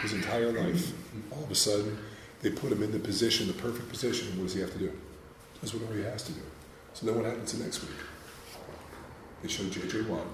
[0.02, 0.92] his entire life.
[1.31, 1.96] All of a sudden,
[2.42, 4.37] they put him in the position, the perfect position.
[4.37, 4.92] What does he have to do?
[5.61, 6.40] Does whatever he has to do.
[6.94, 7.96] So then what happens the next week?
[9.42, 10.02] They show J.J.
[10.02, 10.26] Watt,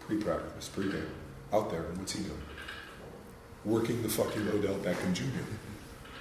[0.00, 1.06] pre-practice, pre-game,
[1.52, 2.42] out there, and what's he doing?
[3.64, 5.22] Working the fucking Odell Beckham Jr.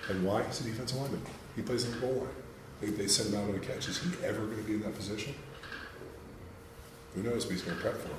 [0.09, 0.43] And why?
[0.43, 1.21] He's a defensive lineman.
[1.55, 2.27] He plays on the goal line.
[2.81, 3.87] They, they send him out on a catch.
[3.87, 5.35] Is he ever going to be in that position?
[7.15, 8.15] Who knows, but he's going to prep for him.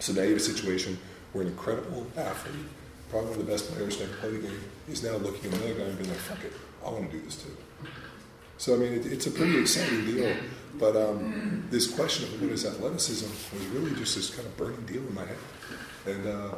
[0.00, 0.98] So now you have a situation
[1.32, 2.66] where an incredible athlete,
[3.08, 5.58] probably one of the best players to ever play the game, is now looking at
[5.58, 6.52] another guy and being like, fuck it,
[6.84, 7.56] I want to do this too.
[8.58, 10.36] So, I mean, it, it's a pretty exciting deal.
[10.74, 14.84] But um, this question of what is athleticism was really just this kind of burning
[14.86, 15.36] deal in my head.
[16.06, 16.54] And uh,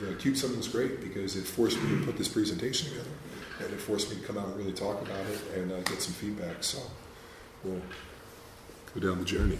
[0.00, 3.10] the Cube was great because it forced me to put this presentation together
[3.60, 6.00] and it forced me to come out and really talk about it and uh, get
[6.00, 6.64] some feedback.
[6.64, 6.78] So
[7.64, 7.82] we'll
[8.94, 9.58] go down the journey.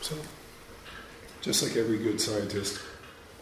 [0.00, 0.16] So,
[1.40, 2.80] just like every good scientist,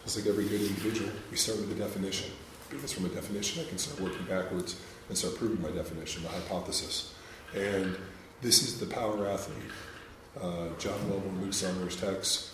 [0.03, 2.31] just like every good individual, we start with a definition.
[2.69, 4.77] Because from a definition, I can start working backwards
[5.09, 7.13] and start proving my definition, my hypothesis.
[7.53, 7.97] And
[8.41, 9.71] this is the power athlete.
[10.41, 12.52] Uh, John Lovell Luke Summers Tex,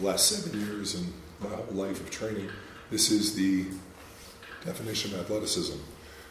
[0.00, 2.48] last seven years and my life of training,
[2.90, 3.66] this is the
[4.64, 5.78] definition of athleticism.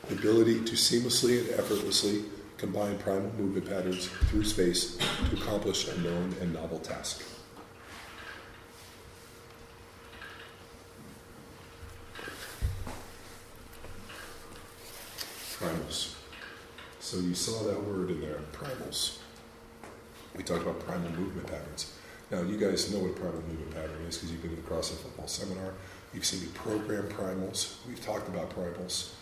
[0.08, 2.24] The ability to seamlessly and effortlessly
[2.58, 4.98] combine primal movement patterns through space
[5.30, 7.24] to accomplish a known and novel task.
[15.58, 16.16] Primals.
[17.00, 19.20] So you saw that word in there, primals.
[20.36, 21.94] We talked about primal movement patterns.
[22.32, 24.68] Now, you guys know what a primal movement pattern is because you've been to the
[24.68, 25.74] CrossFit football seminar.
[26.14, 27.78] You've seen me program primals.
[27.88, 29.14] We've talked about primals.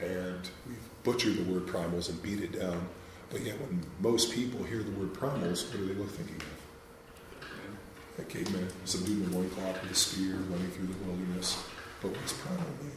[0.00, 2.88] And we've butchered the word primals and beat it down.
[3.30, 6.42] But yet, when most people hear the word primals, what are they thinking of?
[8.18, 11.62] A caveman, some dude in a loincloth with a spear running through the wilderness.
[12.00, 12.92] But what does primal mean?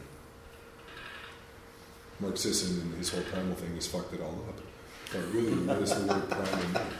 [2.20, 4.60] Mark Sisson and his whole primal thing has fucked it all up.
[5.12, 6.92] But really, what is the word primal mean?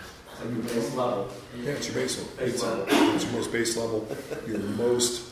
[0.42, 1.29] Your base level.
[1.62, 2.37] Yeah, it's your base level.
[2.37, 2.87] Base it's, level.
[2.88, 4.09] it's your most base level.
[4.46, 5.31] Your most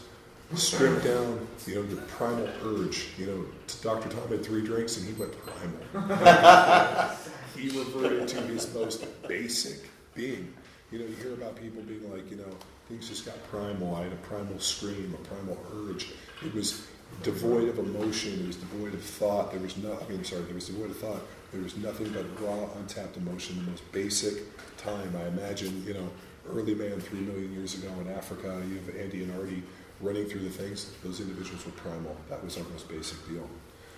[0.54, 3.08] stripped down, you know, your primal urge.
[3.18, 3.44] You know,
[3.82, 4.08] Dr.
[4.08, 7.16] Tom had three drinks and he went primal.
[7.56, 10.52] he reverted to his most basic being.
[10.90, 12.50] You know, you hear about people being like, you know,
[12.88, 13.94] things just got primal.
[13.94, 16.08] I had a primal scream, a primal urge.
[16.44, 16.86] It was
[17.22, 18.40] devoid of emotion.
[18.40, 19.52] It was devoid of thought.
[19.52, 21.20] There was no, I mean, sorry, it was devoid of thought.
[21.52, 24.42] There was nothing but raw, untapped emotion, the most basic
[24.76, 25.14] time.
[25.16, 26.10] I imagine, you know,
[26.50, 29.62] early man three million years ago in Africa, you have Andy and Artie
[30.00, 30.92] running through the things.
[31.02, 32.16] Those individuals were primal.
[32.28, 33.48] That was our most basic deal.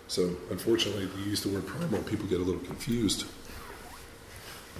[0.06, 3.26] So, unfortunately, if you use the word primal, people get a little confused.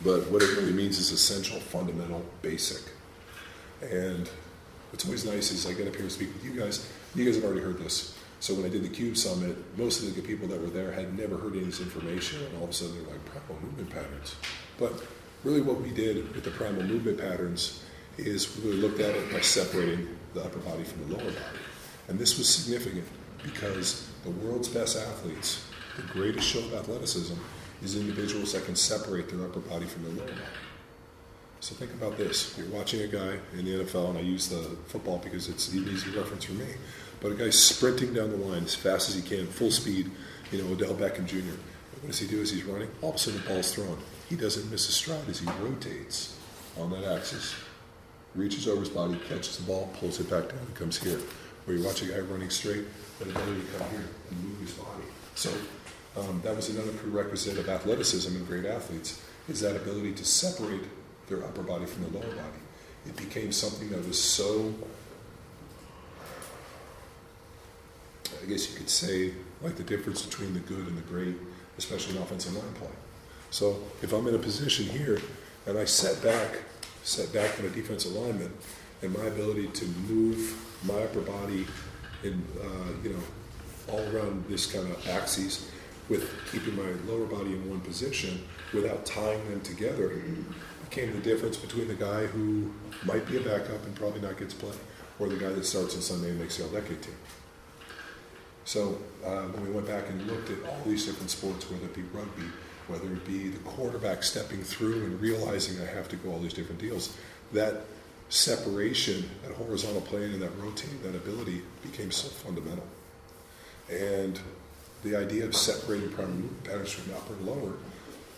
[0.03, 2.93] But what it really means is essential, fundamental, basic.
[3.83, 4.31] And
[4.91, 6.89] what's always nice is I get up here and speak with you guys.
[7.15, 8.17] You guys have already heard this.
[8.41, 11.17] So when I did the Cube Summit, most of the people that were there had
[11.17, 13.91] never heard any of this information, and all of a sudden they're like, primal movement
[13.91, 14.35] patterns.
[14.79, 15.05] But
[15.45, 17.83] really what we did with the primal movement patterns
[18.17, 21.59] is we really looked at it by separating the upper body from the lower body.
[22.09, 23.05] And this was significant
[23.43, 27.35] because the world's best athletes, the greatest show of athleticism,
[27.83, 30.47] is individuals that can separate their upper body from their lower body.
[31.61, 32.57] So think about this.
[32.57, 35.87] You're watching a guy in the NFL, and I use the football because it's an
[35.89, 36.67] easy reference for me,
[37.21, 40.11] but a guy sprinting down the line as fast as he can, full speed,
[40.51, 41.57] you know, Odell Beckham Jr.
[42.01, 42.91] what does he do as he's running?
[43.03, 43.99] All of a sudden the ball's thrown.
[44.29, 46.39] He doesn't miss a stride as he rotates
[46.79, 47.55] on that axis,
[48.35, 51.19] reaches over his body, catches the ball, pulls it back down, and comes here.
[51.65, 52.87] Where you watch a guy running straight,
[53.19, 55.05] but ability to come here and move his body.
[55.35, 55.53] So
[56.17, 60.83] um, that was another prerequisite of athleticism in great athletes, is that ability to separate
[61.29, 62.61] their upper body from the lower body.
[63.07, 64.75] It became something that was so,
[68.43, 71.35] I guess you could say, like the difference between the good and the great,
[71.79, 72.89] especially in offensive line play.
[73.51, 75.21] So if I'm in a position here
[75.67, 76.61] and I set back,
[77.03, 78.53] set back on a defensive lineman,
[79.03, 81.67] and my ability to move my upper body
[82.23, 83.23] in, uh, you know,
[83.93, 85.71] all around this kind of axis
[86.09, 90.23] with keeping my lower body in one position without tying them together
[90.89, 92.71] became the difference between the guy who
[93.05, 94.75] might be a backup and probably not gets play
[95.19, 97.15] or the guy that starts on Sunday and makes the all-decade team.
[98.71, 101.93] So uh, when we went back and looked at all these different sports, whether it
[101.93, 102.47] be rugby,
[102.87, 106.53] whether it be the quarterback stepping through and realizing I have to go all these
[106.53, 107.17] different deals,
[107.53, 107.83] that
[108.29, 112.87] separation, that horizontal plane and that rotating, that ability became so fundamental.
[113.91, 114.39] And
[115.03, 117.73] the idea of separating primary movement patterns from upper and lower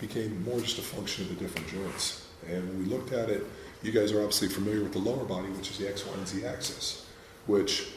[0.01, 2.27] became more just a function of the different joints.
[2.49, 3.45] And when we looked at it,
[3.83, 6.27] you guys are obviously familiar with the lower body, which is the X, Y, and
[6.27, 7.05] Z axis,
[7.45, 7.89] which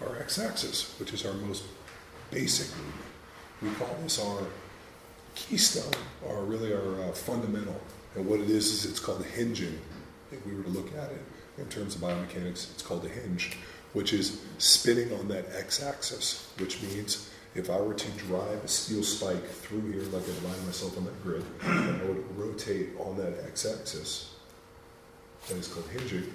[0.00, 1.64] our X axis, which is our most
[2.30, 3.04] basic movement.
[3.62, 4.46] We call this our
[5.34, 5.92] keystone,
[6.26, 7.80] or really our uh, fundamental.
[8.14, 9.78] And what it is, is it's called hinging.
[10.30, 11.22] If we were to look at it
[11.58, 13.56] in terms of biomechanics, it's called a hinge,
[13.92, 18.68] which is spinning on that x axis, which means if I were to drive a
[18.68, 22.90] steel spike through here, like I'd line myself on that grid, and I would rotate
[22.98, 24.34] on that x axis,
[25.48, 26.32] that is called hinging.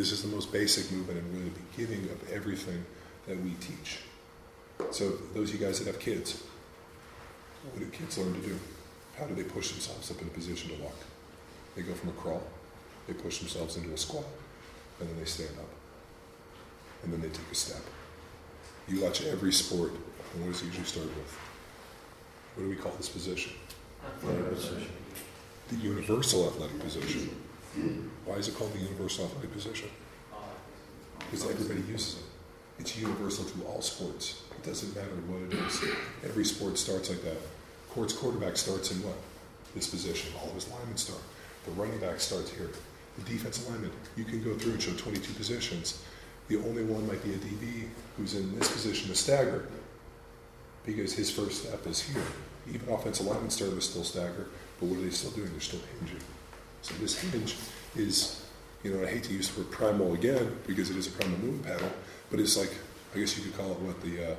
[0.00, 2.86] This is the most basic movement and really the beginning of everything
[3.28, 3.98] that we teach.
[4.92, 6.42] So, those of you guys that have kids,
[7.70, 8.58] what do kids learn to do?
[9.18, 10.96] How do they push themselves up in a position to walk?
[11.76, 12.42] They go from a crawl,
[13.06, 14.24] they push themselves into a squat,
[15.00, 15.68] and then they stand up.
[17.02, 17.82] And then they take a step.
[18.88, 21.38] You watch every sport, and what does it usually start with?
[22.54, 23.52] What do we call this position?
[24.02, 24.92] Athletic position.
[25.68, 27.36] The universal athletic position.
[28.24, 29.88] Why is it called the universal athletic position?
[31.18, 32.24] Because everybody uses it.
[32.80, 34.42] It's universal to all sports.
[34.50, 35.84] It doesn't matter what it is.
[36.24, 37.36] Every sport starts like that.
[37.90, 39.16] Court's quarterback starts in what?
[39.74, 40.32] This position.
[40.40, 41.20] All of his linemen start.
[41.66, 42.70] The running back starts here.
[43.18, 46.02] The defensive lineman, you can go through and show 22 positions.
[46.48, 49.68] The only one might be a DB who's in this position to stagger
[50.84, 52.22] because his first step is here.
[52.68, 55.50] Even offensive linemen start with still stagger, but what are they still doing?
[55.50, 56.20] They're still hinging.
[56.82, 57.56] So this hinge
[57.96, 58.42] is,
[58.82, 61.38] you know, I hate to use the word primal again because it is a primal
[61.38, 61.92] movement pattern,
[62.30, 62.72] but it's like,
[63.14, 64.36] I guess you could call it what the uh,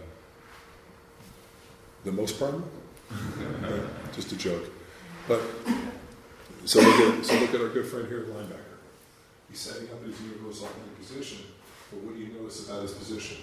[2.03, 2.63] the most primal.
[4.15, 4.69] Just a joke.
[5.27, 5.41] But
[6.65, 8.77] so look at so look at our good friend here at linebacker.
[9.49, 11.39] He's setting up his universal athletic position,
[11.91, 13.37] but what do you notice about his position?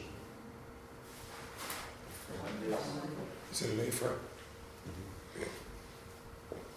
[3.51, 4.13] He's in an A frame.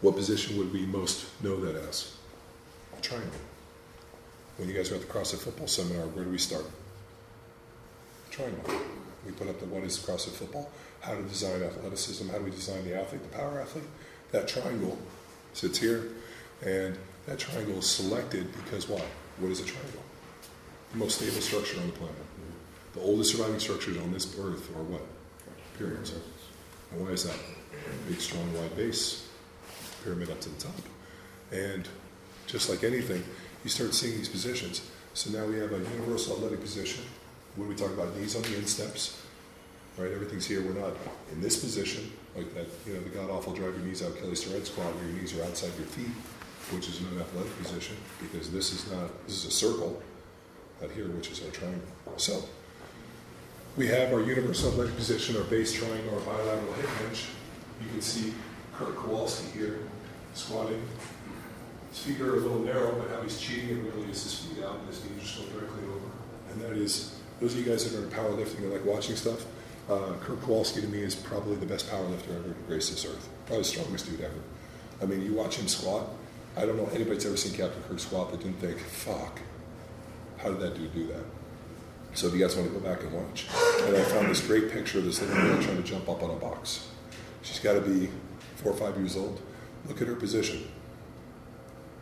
[0.01, 2.15] What position would we most know that as?
[2.97, 3.29] A triangle.
[4.57, 6.65] When you guys are at the CrossFit football seminar, where do we start?
[8.31, 8.63] Triangle.
[9.25, 12.51] We put up the what is CrossFit football, how to design athleticism, how do we
[12.51, 13.85] design the athlete, the power athlete.
[14.31, 14.97] That triangle
[15.53, 16.09] sits here,
[16.65, 19.03] and that triangle is selected because why?
[19.37, 20.01] What is a triangle?
[20.93, 22.15] The most stable structure on the planet.
[22.93, 25.01] The oldest surviving structures on this earth are what?
[25.77, 26.13] Pyramids.
[26.91, 27.37] And why is that?
[28.07, 29.27] Big, strong, wide base,
[30.03, 30.75] pyramid up to the top.
[31.51, 31.87] And
[32.47, 33.23] just like anything,
[33.63, 34.89] you start seeing these positions.
[35.13, 37.03] So now we have a universal athletic position.
[37.55, 39.21] When we talk about knees on the insteps,
[39.97, 40.11] right?
[40.11, 40.61] Everything's here.
[40.61, 40.95] We're not
[41.31, 44.35] in this position, like that, you know, the god awful drive your knees out, Kelly
[44.35, 46.15] Starrett squat, where your knees are outside your feet,
[46.71, 50.01] which is an athletic position, because this is not, this is a circle
[50.81, 51.87] out here, which is our triangle.
[52.17, 52.43] So,
[53.77, 57.25] we have our universal athletic position, our base triangle, our bilateral hip hinge.
[57.81, 58.33] You can see
[58.73, 59.79] Kirk Karwoski here
[60.33, 60.81] squatting.
[61.89, 64.63] His feet are a little narrow, but how he's cheating it really is his feet
[64.63, 66.07] out and his knees just go directly over.
[66.51, 69.45] And that is, those of you guys that are in powerlifting and like watching stuff,
[69.89, 73.27] uh, Kirk Karwoski to me is probably the best powerlifter ever to grace this earth.
[73.45, 74.39] Probably the strongest dude ever.
[75.01, 76.07] I mean, you watch him squat.
[76.55, 79.39] I don't know anybody's ever seen Captain Kirk squat that didn't think, fuck,
[80.37, 81.23] how did that dude do that?
[82.13, 83.47] So if you guys want to go back and watch.
[83.83, 86.29] And I found this great picture of this little girl trying to jump up on
[86.29, 86.87] a box.
[87.41, 88.09] She's got to be
[88.57, 89.41] four or five years old.
[89.87, 90.67] Look at her position.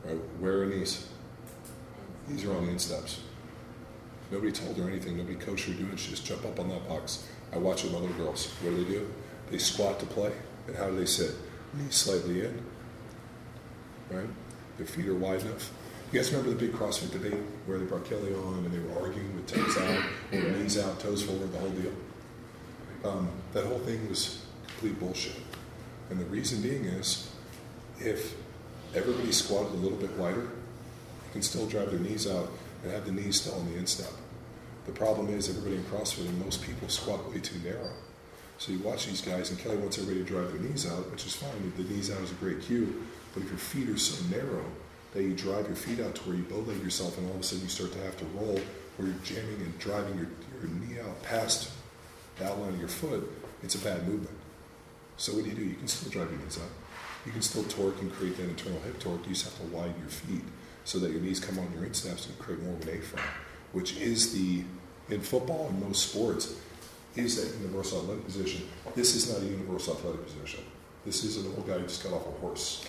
[0.03, 1.07] Right, where are knees?
[2.27, 3.21] These are on the insteps.
[4.31, 5.17] Nobody told her anything.
[5.17, 5.99] Nobody coached her to do it.
[5.99, 7.27] She just jump up on that box.
[7.51, 8.47] I watch it with little girls.
[8.61, 9.13] What do they do?
[9.49, 10.31] They squat to play.
[10.67, 11.31] And how do they sit?
[11.73, 12.63] Knees slightly in.
[14.11, 14.29] Right?
[14.77, 15.71] Their feet are wide enough.
[16.11, 18.99] You guys remember the big CrossFit debate where they brought Kelly on and they were
[18.99, 21.91] arguing with toes out, or knees out, toes forward, the whole deal?
[23.03, 25.35] Um, that whole thing was complete bullshit.
[26.09, 27.28] And the reason being is
[27.99, 28.35] if
[28.95, 32.49] everybody squatted a little bit wider, you can still drive their knees out
[32.83, 34.11] and have the knees still on the instep.
[34.85, 37.91] The problem is everybody in CrossFit and most people squat way too narrow.
[38.57, 41.25] So you watch these guys, and Kelly wants everybody to drive their knees out, which
[41.25, 41.71] is fine.
[41.77, 43.05] The knees out is a great cue.
[43.33, 44.65] But if your feet are so narrow
[45.13, 47.43] that you drive your feet out to where you bowleg yourself, and all of a
[47.43, 48.59] sudden you start to have to roll,
[48.97, 50.27] or you're jamming and driving your,
[50.59, 51.71] your knee out past
[52.37, 53.31] the outline of your foot,
[53.63, 54.37] it's a bad movement.
[55.17, 55.63] So what do you do?
[55.63, 56.69] You can still drive your knees out.
[57.25, 59.25] You can still torque and create that internal hip torque.
[59.27, 60.43] You just have to widen your feet
[60.85, 63.23] so that your knees come on your insteps and create more of an A-frame,
[63.73, 64.63] which is the,
[65.13, 66.55] in football and most sports,
[67.15, 68.67] is that universal athletic position.
[68.95, 70.63] This is not a universal athletic position.
[71.05, 72.85] This is an old guy who just got off a horse.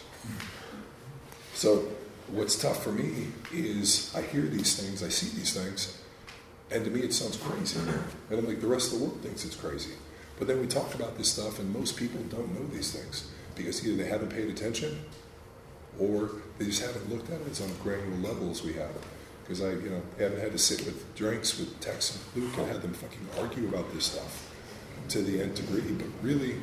[1.54, 1.88] So
[2.28, 5.98] what's tough for me is I hear these things, I see these things,
[6.70, 7.78] and to me it sounds crazy.
[7.80, 9.92] And I'm like, the rest of the world thinks it's crazy.
[10.38, 13.30] But then we talk about this stuff, and most people don't know these things
[13.62, 14.98] because either they haven't paid attention
[15.98, 18.90] or they just haven't looked at it as on granular levels we have.
[19.42, 22.68] Because I, you know, haven't had to sit with drinks with Tex and Luke and
[22.68, 24.48] had them fucking argue about this stuff
[25.08, 25.92] to the nth degree.
[25.92, 26.54] But really,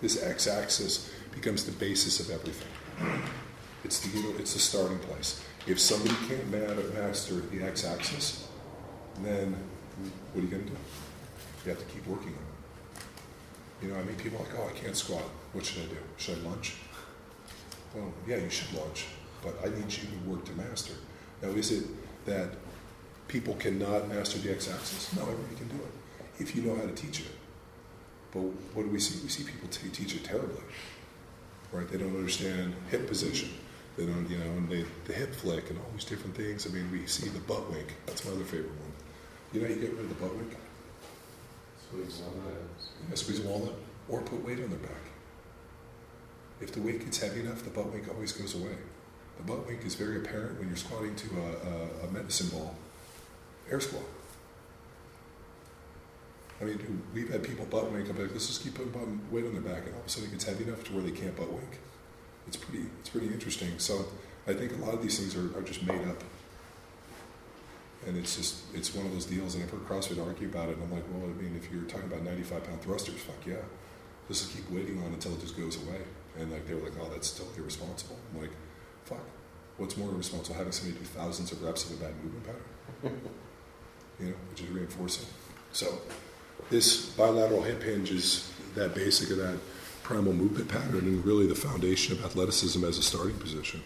[0.00, 2.68] this x-axis becomes the basis of everything.
[3.84, 5.42] It's the you know, it's the starting place.
[5.66, 6.50] If somebody can't
[6.94, 8.48] master the x-axis,
[9.22, 9.56] then
[10.32, 10.76] what are you going to do?
[11.64, 13.82] You have to keep working on it.
[13.82, 15.22] You know, I mean, people are like, oh, I can't squat.
[15.54, 15.96] What should I do?
[16.18, 16.74] Should I lunge?
[17.94, 19.06] Well, yeah, you should lunge,
[19.40, 20.94] but I need you to work to master.
[21.40, 21.84] Now, is it
[22.26, 22.50] that
[23.28, 25.14] people cannot master the x-axis?
[25.14, 27.30] No, everybody can do it if you know how to teach it.
[28.32, 28.40] But
[28.74, 29.22] what do we see?
[29.22, 30.62] We see people t- teach it terribly,
[31.70, 31.88] right?
[31.88, 33.50] They don't understand hip position.
[33.96, 36.66] They don't, you know, and they, the hip flick and all these different things.
[36.66, 37.94] I mean, we see the butt wink.
[38.06, 38.92] That's my other favorite one.
[39.52, 40.56] You know, you get rid of the butt wink.
[41.86, 42.54] Squeeze walnut.
[43.08, 43.74] Yeah, squeeze a walnut,
[44.08, 45.13] or put weight on their back.
[46.64, 48.74] If the weight gets heavy enough, the butt wink always goes away.
[49.36, 52.74] The butt wink is very apparent when you're squatting to a, a, a medicine ball
[53.70, 54.02] air squat.
[56.60, 58.08] I mean, we've had people butt wink.
[58.08, 58.92] I'm like, let's just keep putting
[59.30, 61.02] weight on their back, and all of a sudden it gets heavy enough to where
[61.02, 61.78] they can't butt wink.
[62.46, 63.78] It's pretty, it's pretty interesting.
[63.78, 64.06] So
[64.46, 66.24] I think a lot of these things are, are just made up.
[68.06, 70.76] And it's just, it's one of those deals, and I've heard CrossFit argue about it,
[70.76, 73.64] and I'm like, well, I mean, if you're talking about 95 pound thrusters, fuck yeah.
[74.28, 76.00] Just keep waiting on until it just goes away.
[76.38, 78.16] And like, they were like, oh, that's still irresponsible.
[78.32, 78.50] I'm like,
[79.04, 79.24] fuck.
[79.76, 83.20] What's more irresponsible, having somebody do thousands of reps of a bad movement pattern?
[84.20, 85.26] you know, which is reinforcing.
[85.72, 85.98] So
[86.70, 89.58] this bilateral hip hinge is that basic of that
[90.02, 93.82] primal movement pattern and really the foundation of athleticism as a starting position.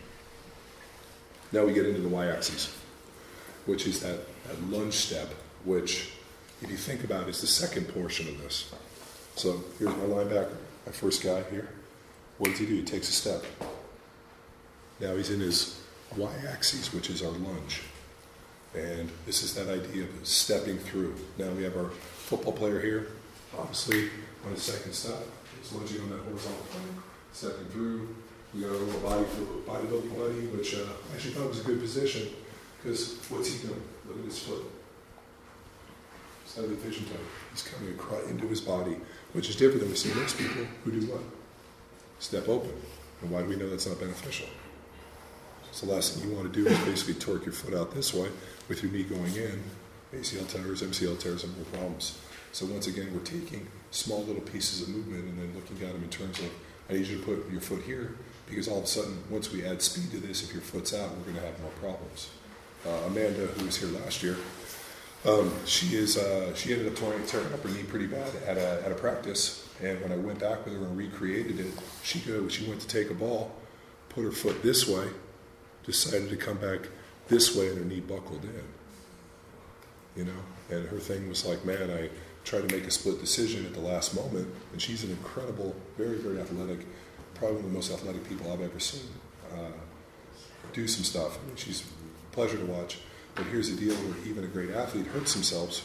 [1.52, 2.74] Now we get into the y-axis
[3.68, 5.28] which is that, that lunge step,
[5.64, 6.12] which,
[6.62, 8.72] if you think about, is the second portion of this.
[9.36, 11.68] So here's my linebacker, my first guy here.
[12.38, 12.74] What does he do?
[12.74, 13.44] He takes a step.
[15.00, 15.80] Now he's in his
[16.16, 17.82] y-axis, which is our lunge.
[18.74, 21.14] And this is that idea of stepping through.
[21.36, 23.08] Now we have our football player here,
[23.58, 24.10] obviously
[24.44, 25.18] on his second step.
[25.60, 28.14] He's lunging on that horizontal plane, stepping through.
[28.54, 29.24] We got a little body
[29.66, 32.28] bodybuilding buddy, which uh, I actually thought was a good position
[32.80, 33.82] because what's he doing?
[34.06, 34.64] Look at his foot.
[36.46, 37.20] Side of the vision toe.
[37.50, 38.96] He's coming across into his body,
[39.32, 41.20] which is different than we see most people who do what?
[42.18, 42.72] Step open.
[43.22, 44.46] And why do we know that's not beneficial?
[45.72, 48.14] So the last thing you want to do is basically torque your foot out this
[48.14, 48.28] way
[48.68, 49.62] with your knee going in.
[50.14, 52.18] ACL tears, MCL tears, and more problems.
[52.52, 56.02] So once again, we're taking small little pieces of movement and then looking at them
[56.02, 56.50] in terms of
[56.88, 58.16] I need you to put your foot here
[58.48, 61.10] because all of a sudden, once we add speed to this, if your foot's out,
[61.16, 62.30] we're going to have more problems
[62.86, 64.36] uh, Amanda, who was here last year,
[65.26, 68.56] um, she is uh, she ended up tearing, tearing up her knee pretty bad at
[68.56, 69.67] a, at a practice.
[69.82, 71.72] And when I went back with her and recreated it,
[72.02, 72.18] she
[72.48, 73.54] she went to take a ball,
[74.08, 75.06] put her foot this way,
[75.84, 76.80] decided to come back
[77.28, 78.64] this way, and her knee buckled in.
[80.16, 82.10] You know, and her thing was like, man, I
[82.44, 86.16] tried to make a split decision at the last moment, and she's an incredible, very
[86.16, 86.86] very athletic,
[87.34, 89.08] probably one of the most athletic people I've ever seen.
[89.52, 89.70] Uh,
[90.72, 91.38] do some stuff.
[91.42, 92.98] I mean, she's a pleasure to watch.
[93.34, 95.82] But here's the deal where even a great athlete hurts themselves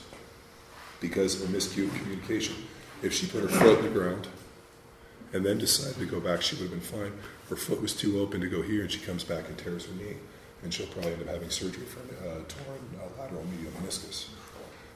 [0.99, 2.55] because of a miscued communication.
[3.03, 4.27] If she put her foot in the ground
[5.33, 7.11] and then decided to go back, she would have been fine.
[7.49, 9.93] Her foot was too open to go here, and she comes back and tears her
[9.95, 10.15] knee.
[10.63, 14.27] And she'll probably end up having surgery for a uh, torn uh, lateral medial meniscus.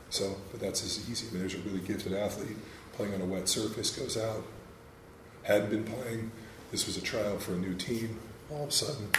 [0.10, 1.28] So, but that's as easy.
[1.28, 2.56] I mean, there's a really gifted athlete
[2.94, 4.44] playing on a wet surface, goes out,
[5.44, 6.32] hadn't been playing.
[6.72, 8.18] This was a trial for a new team.
[8.50, 9.10] All of a sudden.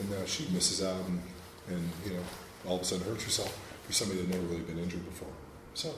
[0.00, 1.22] And now she misses out and,
[1.68, 2.22] and, you know,
[2.66, 5.32] all of a sudden hurts herself for somebody that never really been injured before.
[5.72, 5.94] So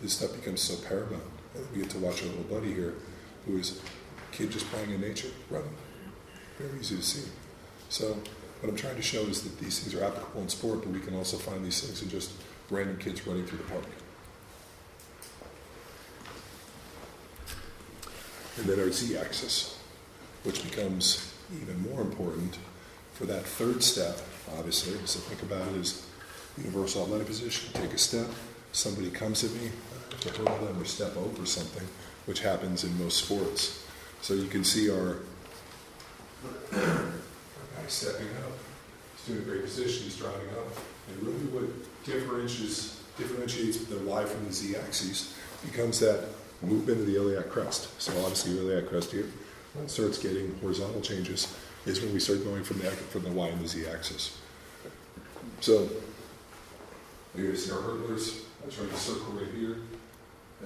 [0.00, 1.22] this stuff becomes so paramount.
[1.72, 2.94] We get to watch our little buddy here,
[3.46, 5.74] who is a kid just playing in nature, running.
[6.58, 7.28] Very easy to see.
[7.88, 8.16] So
[8.60, 11.00] what I'm trying to show is that these things are applicable in sport, but we
[11.00, 12.32] can also find these things in just
[12.70, 13.84] random kids running through the park.
[18.58, 19.78] And then our z-axis,
[20.42, 21.32] which becomes
[21.62, 22.58] even more important
[23.14, 24.18] for that third step,
[24.58, 24.98] obviously.
[25.06, 26.04] So think about it as
[26.56, 28.26] universal athletic position, take a step,
[28.72, 29.70] somebody comes at me,
[30.20, 31.86] to hurdle them or step over something,
[32.26, 33.84] which happens in most sports.
[34.20, 35.18] So you can see our,
[36.72, 38.52] guy stepping up.
[39.16, 40.66] He's doing a great position, he's driving up.
[41.08, 46.24] And really what differentiates, differentiates the Y from the Z axis becomes that
[46.62, 48.00] movement of the iliac crest.
[48.00, 49.26] So obviously the iliac crest here,
[49.74, 51.54] when it starts getting horizontal changes,
[51.86, 54.36] is when we start going from the, from the Y and the Z axis.
[55.60, 55.88] So
[57.36, 58.42] here's our hurdlers.
[58.60, 59.78] I to circle right here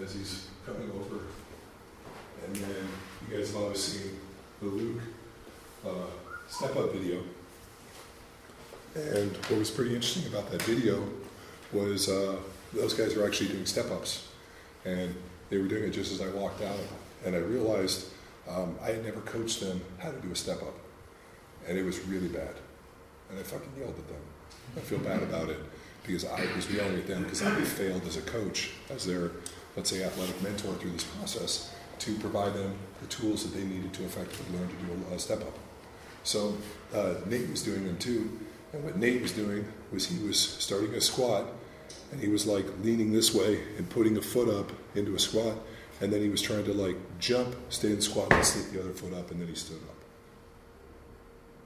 [0.01, 1.20] as he's coming over.
[2.45, 2.88] And then
[3.28, 4.20] you guys have obviously seen
[4.61, 5.03] the Luke
[5.86, 6.11] uh,
[6.49, 7.22] step up video.
[8.95, 11.03] And what was pretty interesting about that video
[11.72, 12.36] was uh,
[12.72, 14.28] those guys were actually doing step ups.
[14.84, 15.14] And
[15.51, 16.78] they were doing it just as I walked out.
[17.24, 18.07] And I realized
[18.49, 20.74] um, I had never coached them how to do a step up.
[21.68, 22.55] And it was really bad.
[23.30, 24.20] And I fucking yelled at them.
[24.76, 25.59] I feel bad about it
[26.05, 29.30] because I was yelling at them because I failed as a coach, as their,
[29.77, 33.93] let's say, athletic mentor through this process to provide them the tools that they needed
[33.95, 35.59] to effectively learn to do a, step up.
[36.25, 36.57] So
[36.95, 38.41] uh, Nate was doing them too.
[38.73, 41.47] And what Nate was doing was he was starting a squat
[42.11, 45.57] and he was like leaning this way and putting a foot up into a squat.
[46.01, 48.93] And then he was trying to like jump, stay in squat, and slip the other
[48.93, 49.97] foot up, and then he stood up.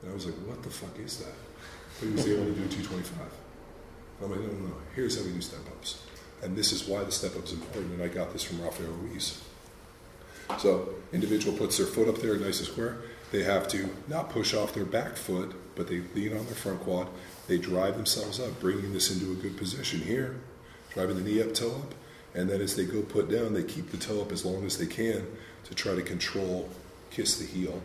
[0.03, 1.33] And I was like, what the fuck is that?
[1.99, 3.27] But he was able to do 225.
[4.23, 4.75] I'm like, no, no, no.
[4.95, 6.06] Here's how we do step ups.
[6.43, 7.93] And this is why the step up is important.
[7.95, 9.43] And I got this from Rafael Ruiz.
[10.59, 12.99] So, individual puts their foot up there nice and square.
[13.33, 16.81] They have to not push off their back foot, but they lean on their front
[16.81, 17.09] quad.
[17.49, 20.37] They drive themselves up, bringing this into a good position here,
[20.95, 21.95] driving the knee up, toe up.
[22.35, 24.79] And then as they go put down, they keep the toe up as long as
[24.79, 25.27] they can
[25.65, 26.69] to try to control,
[27.11, 27.83] kiss the heel,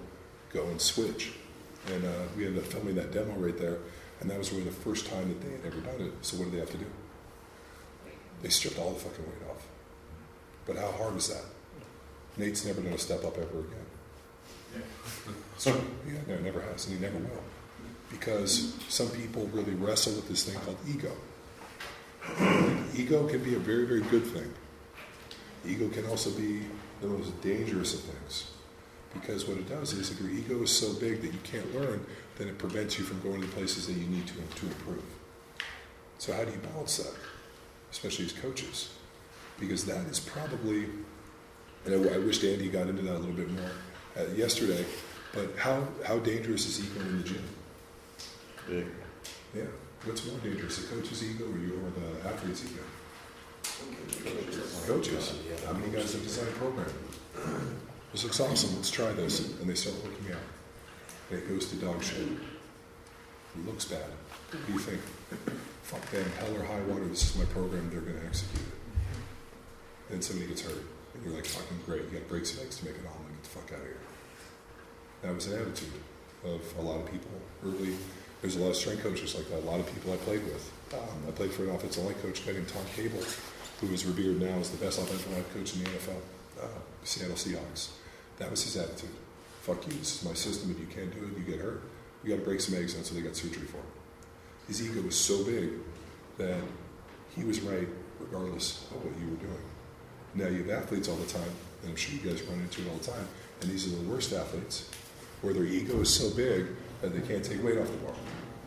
[0.54, 1.32] go and switch.
[1.92, 3.78] And uh, we ended up filming that demo right there.
[4.20, 6.14] And that was really the first time that they had ever done it.
[6.22, 6.86] So what do they have to do?
[8.42, 9.66] They stripped all the fucking weight off.
[10.66, 11.44] But how hard is that?
[12.38, 13.86] Nate's never going to step up ever again.
[14.76, 15.34] Yeah.
[15.58, 17.44] so, yeah, no, never has, and he never will.
[18.10, 21.12] Because some people really wrestle with this thing called ego.
[22.96, 24.54] ego can be a very, very good thing.
[25.66, 26.62] Ego can also be
[27.02, 28.52] the most dangerous of things.
[29.14, 32.06] Because what it does is if your ego is so big that you can't learn,
[32.38, 35.04] then it prevents you from going to the places that you need to to improve.
[36.18, 37.14] So how do you balance that,
[37.92, 38.94] especially as coaches?
[39.60, 40.86] Because that is probably,
[41.86, 43.72] and I, I wish Andy got into that a little bit more
[44.18, 44.86] uh, yesterday,
[45.34, 47.44] but how, how dangerous is ego in the gym?
[48.68, 48.88] Big.
[49.56, 49.64] Yeah.
[50.04, 52.82] What's more dangerous, the coach's ego or, you, or the athlete's ego?
[54.88, 55.34] Coaches.
[55.66, 56.92] How many guys have designed a program?
[58.12, 58.76] This looks awesome.
[58.76, 59.60] Let's try this.
[59.60, 60.42] And they start working out.
[61.30, 62.18] And it goes to dog shit.
[62.18, 64.10] It looks bad.
[64.52, 65.02] What do you think?
[65.92, 70.14] Fuck them, hell or high water, this is my program, they're going to execute it.
[70.14, 70.80] And somebody gets hurt.
[71.14, 73.36] And you're like, fucking great, you got brakes and eggs to make it all, and
[73.36, 74.00] get the fuck out of here.
[75.22, 75.92] That was an attitude
[76.46, 77.32] of a lot of people.
[77.66, 77.98] Early,
[78.40, 80.72] there's a lot of strength coaches like that, a lot of people I played with.
[80.94, 83.20] Um, I played for an offensive line coach named Tom Cable,
[83.82, 86.22] who is revered now as the best offensive line coach in the NFL,
[86.64, 87.90] uh, Seattle Seahawks.
[88.38, 89.10] That was his attitude.
[89.64, 90.72] Fuck you, this is my system.
[90.72, 91.84] If you can't do it, you get hurt.
[92.24, 94.01] We got to break some eggs, and so they got surgery for him.
[94.72, 95.72] His ego was so big
[96.38, 96.62] that
[97.36, 97.90] he was right
[98.22, 99.64] regardless of what you were doing.
[100.34, 101.52] Now you have athletes all the time,
[101.82, 103.28] and I'm sure you guys run into it all the time,
[103.60, 104.90] and these are the worst athletes,
[105.42, 106.68] where their ego is so big
[107.02, 108.14] that they can't take weight off the bar.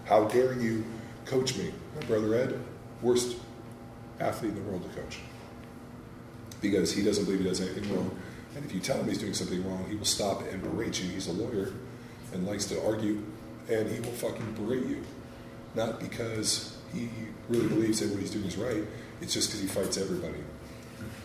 [0.04, 0.84] How dare you
[1.24, 1.72] coach me?
[1.98, 2.60] My brother Ed,
[3.00, 3.38] worst
[4.20, 5.20] athlete in the world to coach.
[6.60, 8.14] Because he doesn't believe he does anything wrong
[8.56, 11.08] and if you tell him he's doing something wrong, he will stop and berate you.
[11.08, 11.72] He's a lawyer
[12.32, 13.22] and likes to argue,
[13.68, 15.02] and he will fucking berate you.
[15.74, 17.08] Not because he
[17.48, 18.84] really believes that what he's doing is right,
[19.20, 20.42] it's just because he fights everybody.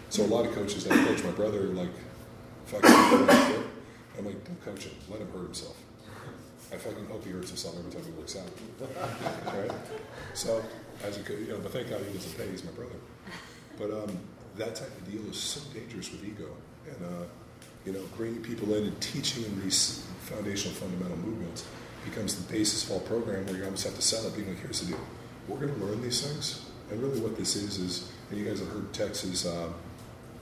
[0.09, 1.89] So a lot of coaches that coach my brother like,
[2.65, 5.77] fucking I'm like, don't coach him, let him hurt himself.
[6.71, 8.47] I fucking hope he hurts himself every time he works out.
[9.55, 9.71] right?
[10.33, 10.63] So,
[11.03, 12.47] as a you know, but thank God he doesn't pay.
[12.49, 12.95] He's my brother.
[13.77, 14.19] But um,
[14.57, 16.49] that type of deal is so dangerous with ego,
[16.85, 17.25] and uh,
[17.85, 21.65] you know, bringing people in and teaching them these foundational fundamental movements
[22.05, 24.59] becomes the basis of all program where you almost have to set up, being like,
[24.59, 24.99] here's the deal.
[25.47, 26.69] We're going to learn these things.
[26.91, 29.69] And really what this is, is, and you guys have heard Tex's uh,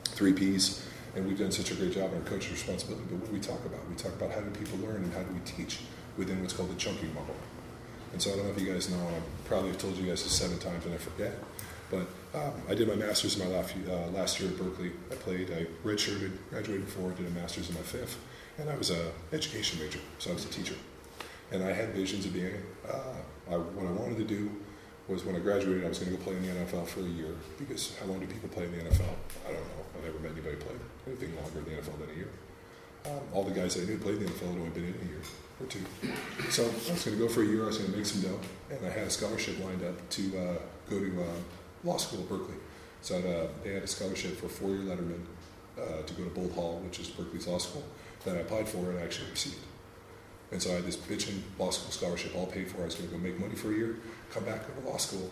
[0.06, 0.86] three Ps,
[1.16, 3.64] and we've done such a great job in our responsibility, but what do we talk
[3.66, 3.80] about?
[3.90, 5.80] We talk about how do people learn and how do we teach
[6.18, 7.36] within what's called the chunking model.
[8.14, 10.06] And so I don't know if you guys know, and I probably have told you
[10.08, 11.34] guys this seven times and I forget,
[11.90, 14.92] but um, I did my master's in my last, uh, last year at Berkeley.
[15.12, 18.18] I played, I redshirted, graduated before, did a master's in my fifth,
[18.58, 20.76] and I was an education major, so I was a teacher.
[21.52, 23.16] And I had visions of being, uh,
[23.50, 24.52] I, what I wanted to do
[25.08, 27.04] was when I graduated, I was going to go play in the NFL for a
[27.04, 29.16] year because how long do people play in the NFL?
[29.48, 29.84] I don't know.
[29.96, 30.76] I've never met anybody play
[31.08, 32.30] anything longer in the NFL than a year.
[33.06, 35.10] Um, all the guys I knew played in the NFL had only been in a
[35.10, 35.22] year
[35.62, 35.80] or two.
[36.50, 37.64] So I was going to go for a year.
[37.64, 38.40] I was going to make some dough,
[38.70, 40.58] and I had a scholarship lined up to uh,
[40.90, 41.26] go to uh,
[41.84, 42.56] law school at Berkeley.
[43.02, 45.22] So uh, they had a scholarship for four-year letterman
[45.78, 47.84] uh, to go to Boalt Hall, which is Berkeley's law school,
[48.26, 49.60] that I applied for and actually received.
[50.52, 52.82] And so I had this bitchin' law school scholarship all paid for.
[52.82, 53.98] I was going to go make money for a year,
[54.32, 55.30] come back to law school,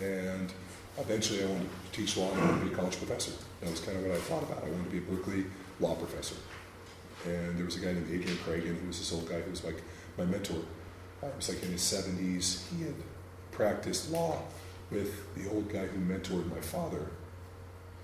[0.00, 0.52] and
[0.98, 3.32] eventually I wanted to teach law and I wanted to be a college professor.
[3.60, 4.64] That was kind of what I thought about.
[4.64, 5.44] I wanted to be a Berkeley
[5.80, 6.36] law professor.
[7.26, 9.64] And there was a guy named Adrian Cragen, who was this old guy who was
[9.64, 9.82] like
[10.16, 10.62] my mentor.
[11.22, 12.68] I was like in his 70s.
[12.70, 12.94] He had
[13.50, 14.42] practiced law
[14.90, 17.06] with the old guy who mentored my father.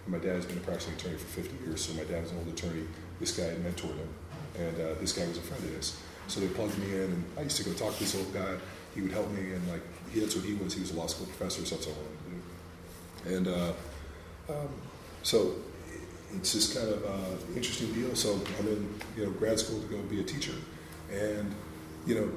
[0.06, 2.38] My dad has been a practicing attorney for 50 years, so my dad was an
[2.38, 2.86] old attorney.
[3.18, 4.08] This guy had mentored him,
[4.56, 5.98] and uh, this guy was a friend of his.
[6.28, 8.56] So they plugged me in, and I used to go talk to this old guy.
[8.94, 10.74] He would help me, and like he, that's what he was.
[10.74, 13.36] He was a law school professor, so that's all I wanted to do.
[13.36, 14.68] And uh, um,
[15.22, 15.56] so
[16.34, 18.14] it's this kind of uh, interesting deal.
[18.14, 20.54] So I'm in you know grad school to go be a teacher,
[21.12, 21.54] and
[22.06, 22.30] you know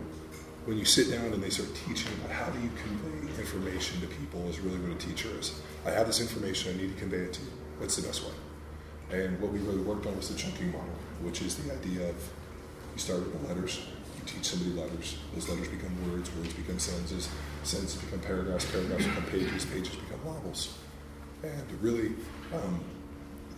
[0.66, 4.08] when you sit down and they start teaching about how do you convey information to
[4.08, 5.60] people is really what a teacher is.
[5.86, 7.52] I have this information, I need to convey it to you.
[7.80, 9.18] What's the best way?
[9.18, 12.16] And what we really worked on was the chunking model, which is the idea of
[12.94, 13.82] you start with the letters,
[14.18, 17.30] you teach somebody letters, those letters become words, words become sentences,
[17.64, 20.78] sentences become paragraphs, paragraphs become pages, pages become novels.
[21.44, 22.14] And really,
[22.54, 22.84] um,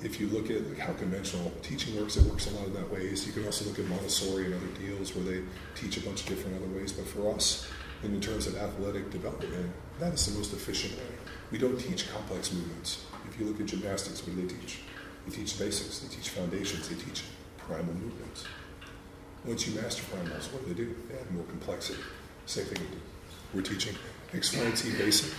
[0.03, 3.25] if you look at how conventional teaching works, it works a lot of that ways.
[3.25, 5.41] You can also look at Montessori and other deals where they
[5.75, 6.91] teach a bunch of different other ways.
[6.91, 7.67] But for us,
[8.03, 11.15] in terms of athletic development, that is the most efficient way.
[11.51, 13.05] We don't teach complex movements.
[13.29, 14.79] If you look at gymnastics, what do they teach?
[15.27, 17.23] They teach basics, they teach foundations, they teach
[17.59, 18.45] primal movements.
[19.45, 20.95] Once you master primals, what do they do?
[21.09, 22.01] They add more complexity.
[22.45, 22.85] Same thing.
[23.53, 23.95] We're teaching
[24.33, 25.33] Z basic.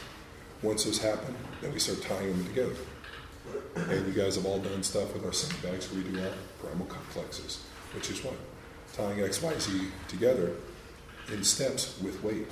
[0.61, 2.75] Once those happen, then we start tying them together.
[3.77, 6.87] And you guys have all done stuff with our sandbags where we do our primal
[6.87, 8.35] complexes, which is what?
[8.93, 10.53] Tying X, Y, Z together
[11.33, 12.47] in steps with weight.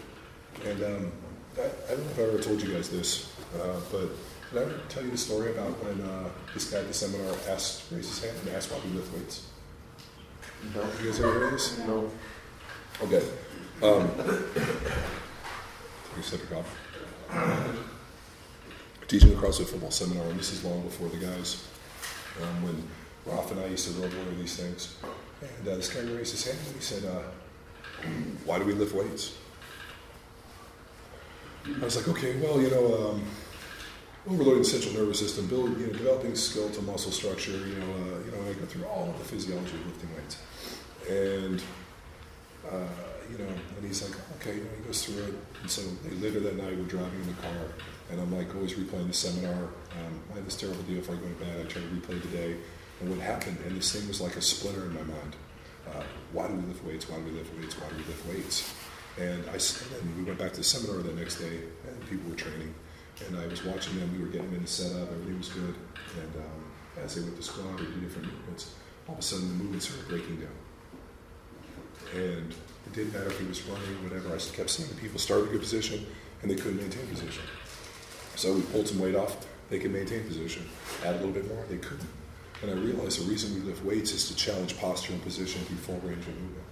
[0.64, 1.12] And um,
[1.58, 4.08] I, I, don't know if I ever told you guys this, uh, but
[4.52, 7.34] did I ever tell you the story about when uh, this guy at the seminar
[7.48, 9.49] asked, raised his hand and asked why we lift weights?
[10.74, 10.82] No.
[11.00, 11.78] You guys ever heard this?
[11.78, 12.10] No.
[13.02, 13.22] Okay.
[13.82, 14.10] Um,
[16.08, 17.80] take a sip of coffee
[19.10, 21.66] teaching a CrossFit football seminar, and this is long before the guys,
[22.40, 22.88] um, when
[23.26, 24.94] Ralph and I used to roll one of these things.
[25.42, 27.22] And uh, this guy raised his hand and he said, uh,
[28.44, 29.36] Why do we lift weights?
[31.66, 33.24] I was like, okay, well, you know, um,
[34.28, 38.24] overloading the central nervous system, build, you know, developing skeletal muscle structure, you know, uh,
[38.24, 40.36] you know, I go through all of the physiology of lifting weights.
[41.10, 41.60] And,
[42.70, 42.86] uh,
[43.30, 45.34] you know, and he's like, okay, you know, he goes through it.
[45.60, 45.82] And so
[46.20, 47.66] later that night, we're driving in the car,
[48.10, 49.64] and I'm like always replaying the seminar.
[49.98, 51.66] Um, I had this terrible deal if I go to bed.
[51.66, 52.56] I try to replay the day
[53.00, 53.58] and what happened.
[53.66, 55.36] And this thing was like a splinter in my mind.
[55.88, 57.08] Uh, why do we lift weights?
[57.08, 57.74] Why do we lift weights?
[57.80, 58.72] Why do we lift weights?
[59.18, 59.58] And I
[59.98, 61.58] and we went back to the seminar the next day,
[61.88, 62.72] and people were training.
[63.26, 64.12] And I was watching them.
[64.16, 65.10] We were getting them in the setup.
[65.10, 65.74] Everything was good.
[66.22, 66.60] And um,
[67.02, 68.74] as they went to squat or do different movements,
[69.08, 70.59] all of a sudden the movements started breaking down.
[72.14, 72.52] And
[72.86, 74.34] it didn't matter if he was running whatever.
[74.34, 76.06] I kept seeing people start a good position
[76.42, 77.44] and they couldn't maintain position.
[78.36, 80.66] So we pulled some weight off, they could maintain position.
[81.04, 82.08] Add a little bit more, they couldn't.
[82.62, 85.76] And I realized the reason we lift weights is to challenge posture and position through
[85.76, 86.64] full range of movement,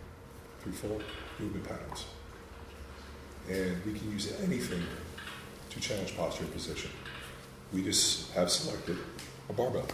[0.60, 1.00] through full
[1.38, 2.06] movement patterns.
[3.48, 4.82] And we can use anything
[5.70, 6.90] to challenge posture and position.
[7.72, 8.98] We just have selected
[9.48, 9.86] a barbell,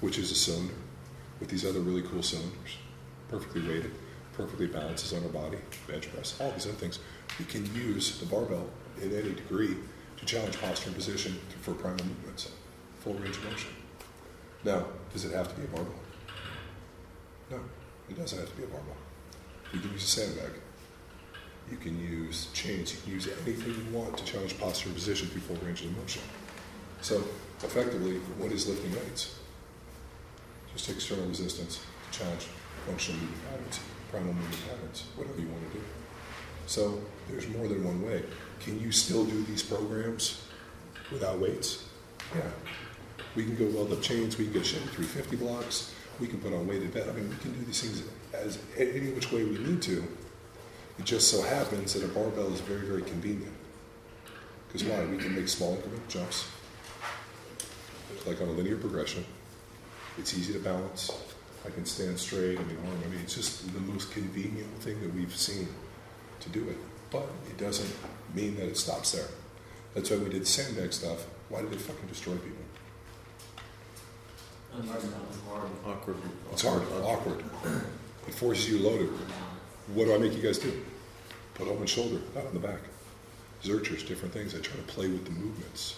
[0.00, 0.74] which is a cylinder
[1.40, 2.76] with these other really cool cylinders,
[3.28, 3.92] perfectly weighted,
[4.32, 6.98] perfectly balances on our body, bench press, all these other things.
[7.38, 8.68] We can use the barbell
[9.00, 9.76] in any degree
[10.18, 12.50] to challenge posture and position for primal movements,
[13.00, 13.70] full range of motion.
[14.64, 15.94] Now, does it have to be a barbell?
[17.50, 17.60] No,
[18.08, 18.96] it doesn't have to be a barbell.
[19.72, 20.52] You can use a sandbag.
[21.70, 22.92] You can use chains.
[22.92, 25.96] You can use anything you want to challenge posture and position through full range of
[25.96, 26.22] motion.
[27.00, 27.24] So,
[27.62, 29.38] effectively, what is lifting weights?
[30.72, 31.80] Just external resistance
[32.10, 32.46] to challenge
[32.86, 33.80] functional movement patterns,
[34.12, 35.84] whatever you want to do.
[36.66, 38.22] So, there's more than one way.
[38.60, 40.42] Can you still do these programs
[41.10, 41.84] without weights?
[42.34, 42.42] Yeah.
[43.34, 46.52] We can go weld up chains, we can get Chevy 350 blocks, we can put
[46.52, 47.08] on weighted bed.
[47.08, 48.02] I mean, we can do these things
[48.32, 50.04] as any which way we need to.
[50.98, 53.54] It just so happens that a barbell is very, very convenient.
[54.68, 55.04] Because why?
[55.04, 56.46] We can make small incremental jumps,
[58.26, 59.24] like on a linear progression.
[60.18, 61.10] It's easy to balance.
[61.64, 62.58] I can stand straight.
[62.58, 62.98] I mean, arm.
[63.04, 65.68] I mean, it's just the most convenient thing that we've seen
[66.40, 66.76] to do it.
[67.10, 67.94] But it doesn't
[68.34, 69.28] mean that it stops there.
[69.94, 71.26] That's why we did sandbag stuff.
[71.48, 72.64] Why did it fucking destroy people?
[75.86, 76.16] Awkward.
[76.50, 77.44] It's hard, awkward.
[78.26, 79.10] It forces you to load it.
[79.94, 80.72] What do I make you guys do?
[81.54, 82.80] Put on my shoulder, not on the back.
[83.62, 84.54] Zerchers, different things.
[84.54, 85.96] I try to play with the movements.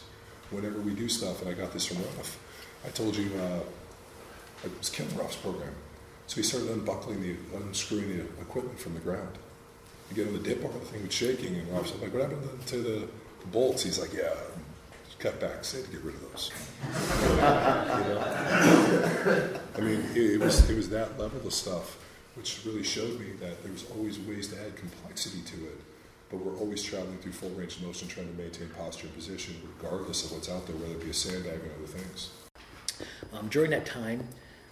[0.50, 2.38] Whenever we do stuff, and I got this from Ruff,
[2.84, 3.60] I told you uh,
[4.64, 5.74] it was Ken Ruff's program.
[6.26, 9.38] So he started unbuckling the, unscrewing the equipment from the ground.
[10.10, 12.66] You get on the dip bar, the thing was shaking, and Ruff's like, what happened
[12.66, 13.08] to the,
[13.40, 13.82] the bolts?
[13.82, 14.34] He's like, yeah,
[15.24, 15.64] cut back.
[15.64, 16.50] Say to get rid of those.
[19.74, 21.98] I mean, it, it, was it was that level of stuff,
[22.36, 25.80] which really showed me that there was always ways to add complexity to it.
[26.30, 29.56] But we're always traveling through full range of motion, trying to maintain posture and position,
[29.78, 32.30] regardless of what's out there, whether it be a sandbag and other things.
[33.32, 34.28] Um, during that time,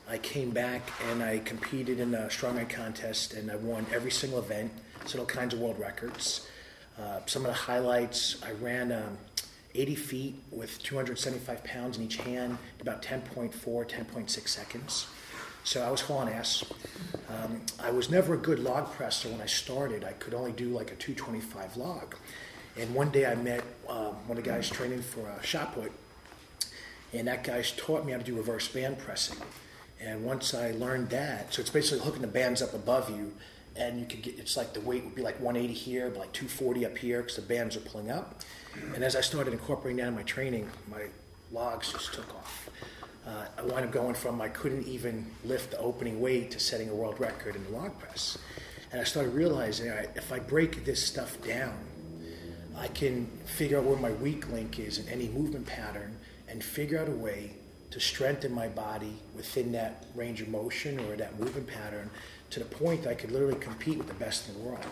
[0.08, 4.38] I came back and I competed in a strongman contest, and I won every single
[4.38, 4.72] event,
[5.06, 6.46] set all kinds of world records.
[7.00, 9.16] Uh, some of the highlights, I ran um,
[9.74, 15.06] 80 feet with 275 pounds in each hand, in about 10.4, 10.6 seconds.
[15.64, 16.64] So I was hauling ass.
[17.28, 20.04] Um, I was never a good log presser when I started.
[20.04, 22.16] I could only do like a 225 log.
[22.78, 25.92] And one day I met um, one of the guys training for a shot put,
[27.12, 29.38] and that guy taught me how to do reverse band pressing.
[30.04, 33.32] And once I learned that, so it's basically hooking the bands up above you,
[33.76, 36.32] and you could get it's like the weight would be like 180 here, but like
[36.32, 38.40] 240 up here because the bands are pulling up.
[38.94, 41.04] And as I started incorporating that in my training, my
[41.52, 42.68] logs just took off.
[43.26, 46.88] Uh, I wound up going from I couldn't even lift the opening weight to setting
[46.88, 48.36] a world record in the log press.
[48.90, 49.86] And I started realizing
[50.16, 51.74] if I break this stuff down,
[52.76, 56.98] I can figure out where my weak link is in any movement pattern and figure
[56.98, 57.52] out a way
[57.92, 62.10] to strengthen my body within that range of motion or that movement pattern
[62.50, 64.84] to the point that I could literally compete with the best in the world.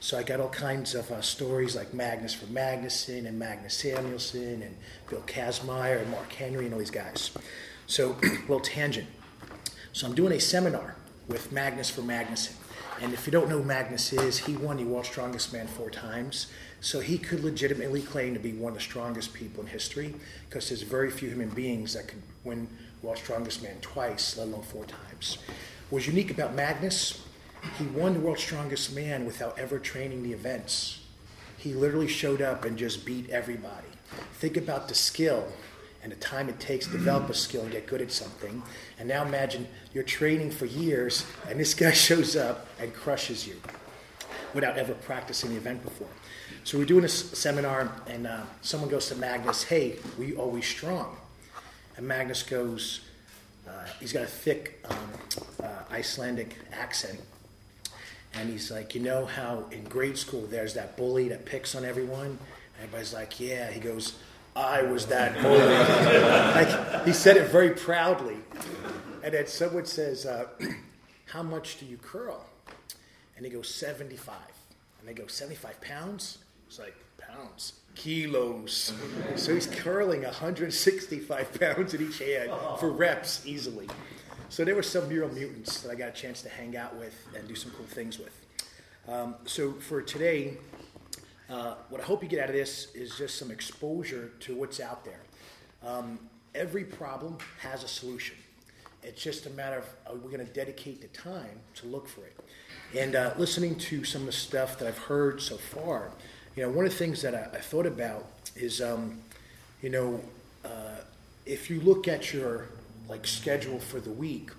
[0.00, 4.62] So I got all kinds of uh, stories like Magnus Ver Magnusson and Magnus Samuelsson
[4.62, 4.76] and
[5.08, 7.30] Bill Kazmaier and Mark Henry and all these guys.
[7.86, 9.08] So, little tangent.
[9.92, 10.96] So I'm doing a seminar
[11.28, 12.54] with Magnus Ver Magnusson.
[13.00, 15.90] And if you don't know who Magnus is, he won the World's Strongest Man four
[15.90, 16.48] times.
[16.82, 20.14] So he could legitimately claim to be one of the strongest people in history
[20.48, 22.68] because there's very few human beings that could win
[23.02, 25.38] World's Strongest Man twice, let alone four times.
[25.88, 27.22] What was unique about Magnus
[27.78, 31.00] he won the world's strongest man without ever training the events.
[31.56, 33.86] He literally showed up and just beat everybody.
[34.34, 35.46] Think about the skill
[36.02, 38.62] and the time it takes to develop a skill and get good at something.
[38.98, 43.54] And now imagine you're training for years and this guy shows up and crushes you
[44.54, 46.08] without ever practicing the event before.
[46.64, 51.16] So we're doing a seminar, and uh, someone goes to Magnus, "Hey, we always strong?"
[51.96, 53.00] And Magnus goes,
[53.68, 54.98] uh, he's got a thick um,
[55.62, 57.20] uh, Icelandic accent,
[58.34, 61.84] and he's like, you know how in grade school there's that bully that picks on
[61.84, 62.26] everyone?
[62.26, 62.38] And
[62.82, 63.70] everybody's like, yeah.
[63.70, 64.14] He goes,
[64.56, 65.58] I was that bully.
[66.94, 68.36] like, he said it very proudly.
[69.22, 70.46] And then someone says, uh,
[71.26, 72.44] how much do you curl?
[73.36, 74.34] And he goes, 75.
[74.98, 76.38] And they go, 75 pounds?
[76.72, 77.74] It's like, pounds.
[77.94, 78.94] Kilos.
[79.36, 82.50] so he's curling 165 pounds in each hand
[82.80, 83.86] for reps easily.
[84.48, 87.14] So there were some mural mutants that I got a chance to hang out with
[87.36, 88.40] and do some cool things with.
[89.06, 90.56] Um, so for today,
[91.50, 94.80] uh, what I hope you get out of this is just some exposure to what's
[94.80, 95.20] out there.
[95.86, 96.18] Um,
[96.54, 98.36] every problem has a solution.
[99.02, 102.24] It's just a matter of are we going to dedicate the time to look for
[102.24, 102.38] it?
[102.96, 106.12] And uh, listening to some of the stuff that I've heard so far,
[106.56, 109.18] you know, one of the things that I, I thought about is, um,
[109.80, 110.20] you know,
[110.64, 111.00] uh,
[111.46, 112.68] if you look at your
[113.08, 114.50] like schedule for the week,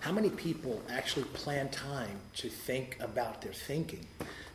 [0.00, 4.06] how many people actually plan time to think about their thinking?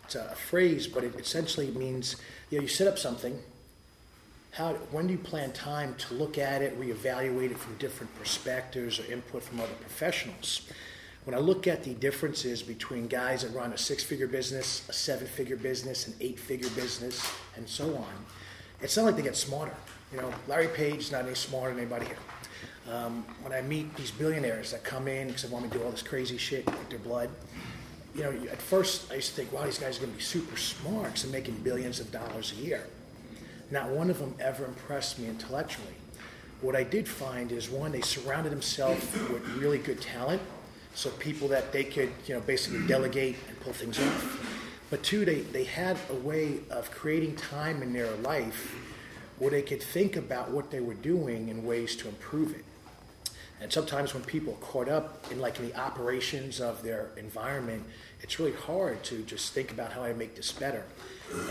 [0.03, 2.15] It's a, phrase, but it essentially means
[2.49, 3.37] you know you set up something.
[4.51, 8.99] How when do you plan time to look at it, reevaluate it from different perspectives
[8.99, 10.61] or input from other professionals?
[11.27, 14.93] When I look at the differences between guys that run a six figure business, a
[14.93, 17.21] seven figure business, an eight figure business,
[17.57, 18.13] and so on,
[18.81, 19.75] it's not like they get smarter.
[20.13, 22.15] You know, Larry Page is not any smarter than anybody here.
[22.89, 25.83] Um, when I meet these billionaires that come in because they want me to do
[25.83, 27.29] all this crazy shit with their blood,
[28.15, 30.23] you know, at first I used to think, wow, these guys are going to be
[30.23, 32.87] super smart because they're making billions of dollars a year.
[33.69, 35.95] Not one of them ever impressed me intellectually.
[36.61, 40.41] What I did find is one, they surrounded themselves with really good talent
[40.97, 44.79] so people that they could, you know, basically delegate and pull things off.
[44.89, 48.73] But two, they, they had a way of creating time in their life
[49.37, 52.65] where they could think about what they were doing and ways to improve it.
[53.61, 57.83] And sometimes when people are caught up in like in the operations of their environment,
[58.23, 60.83] it's really hard to just think about how I make this better.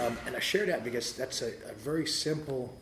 [0.01, 2.76] Um, and I share that because that's a, a very simple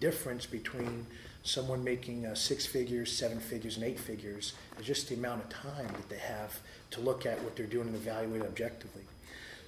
[0.00, 1.06] difference between
[1.42, 5.48] someone making uh, six figures, seven figures, and eight figures is just the amount of
[5.48, 6.60] time that they have
[6.90, 9.02] to look at what they're doing and evaluate it objectively.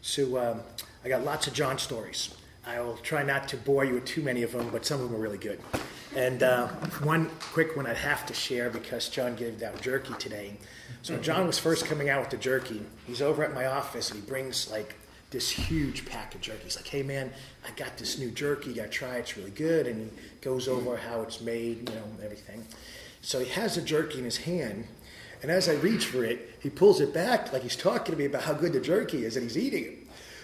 [0.03, 0.61] So um,
[1.05, 2.35] I got lots of John stories.
[2.67, 5.11] I will try not to bore you with too many of them, but some of
[5.11, 5.61] them are really good.
[6.15, 6.69] And uh,
[7.03, 10.59] one quick one I'd have to share because John gave that jerky today.
[11.01, 12.83] So John was first coming out with the jerky.
[13.07, 14.95] He's over at my office and he brings like
[15.33, 16.65] this huge pack of jerky.
[16.65, 17.33] He's like, "Hey man,
[17.67, 18.71] I got this new jerky.
[18.71, 19.17] You got to try.
[19.17, 19.21] It.
[19.21, 22.65] It's really good." And he goes over how it's made, you know, everything.
[23.23, 24.87] So he has the jerky in his hand,
[25.43, 28.27] and as I reach for it, he pulls it back like he's talking to me
[28.27, 29.99] about how good the jerky is, and he's eating it.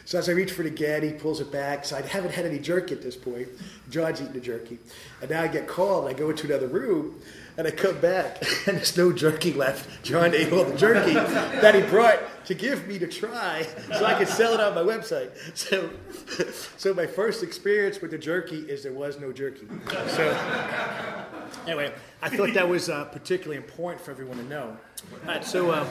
[0.08, 1.84] So as I reach for the get, he pulls it back.
[1.84, 3.46] So I haven't had any jerky at this point.
[3.90, 4.78] John's eating the jerky,
[5.20, 6.08] and now I get called.
[6.08, 7.20] I go into another room,
[7.58, 10.02] and I come back, and there's no jerky left.
[10.02, 13.66] John ate all the jerky that he brought to give me to try
[13.98, 15.28] so I could sell it on my website.
[15.54, 15.90] So,
[16.78, 19.66] so my first experience with the jerky is there was no jerky.
[20.06, 21.92] So, anyway,
[22.22, 24.74] I thought that was uh, particularly important for everyone to know.
[25.12, 25.70] All right, so.
[25.70, 25.86] Um,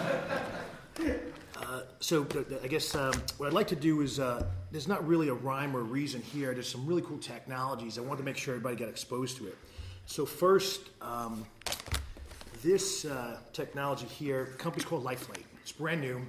[1.62, 2.28] uh, so
[2.64, 5.76] I guess um, what I'd like to do is uh, there's not really a rhyme
[5.76, 6.54] or reason here.
[6.54, 7.98] There's some really cool technologies.
[7.98, 9.58] I wanted to make sure everybody got exposed to it.
[10.06, 11.46] So first, um,
[12.64, 15.46] this uh, technology here, the company's called Lifelate.
[15.62, 16.22] It's brand new.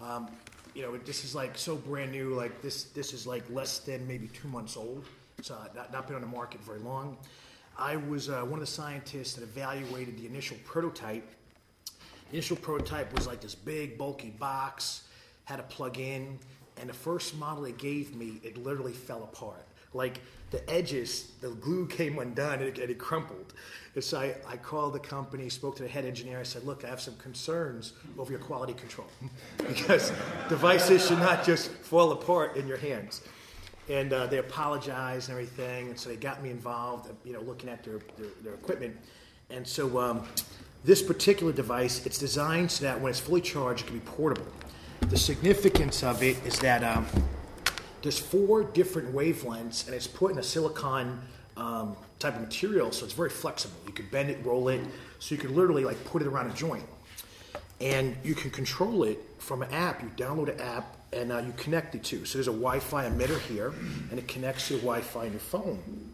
[0.00, 0.28] Um,
[0.74, 2.34] you know, this is like so brand new.
[2.34, 5.04] Like this, this is like less than maybe two months old.
[5.38, 7.16] It's uh, not, not been on the market very long.
[7.76, 11.28] I was uh, one of the scientists that evaluated the initial prototype.
[12.34, 15.04] Initial prototype was like this big, bulky box,
[15.44, 16.36] had a plug in,
[16.78, 19.64] and the first model they gave me, it literally fell apart.
[19.92, 20.20] Like
[20.50, 23.54] the edges, the glue came undone and it, and it crumpled.
[23.94, 26.40] And so I, I called the company, spoke to the head engineer.
[26.40, 29.06] I said, Look, I have some concerns over your quality control
[29.58, 30.12] because
[30.48, 33.22] devices should not just fall apart in your hands.
[33.88, 35.90] And uh, they apologized and everything.
[35.90, 38.96] And so they got me involved, you know, looking at their, their, their equipment.
[39.50, 40.26] And so um,
[40.84, 44.46] this particular device, it's designed so that when it's fully charged, it can be portable.
[45.00, 47.06] The significance of it is that um,
[48.02, 51.20] there's four different wavelengths, and it's put in a silicon
[51.56, 53.76] um, type of material, so it's very flexible.
[53.86, 54.80] You can bend it, roll it,
[55.18, 56.84] so you can literally like put it around a joint,
[57.80, 60.02] and you can control it from an app.
[60.02, 62.26] You download an app, and uh, you connect it to.
[62.26, 63.72] So there's a Wi-Fi emitter here,
[64.10, 66.10] and it connects to the Wi-Fi in your phone.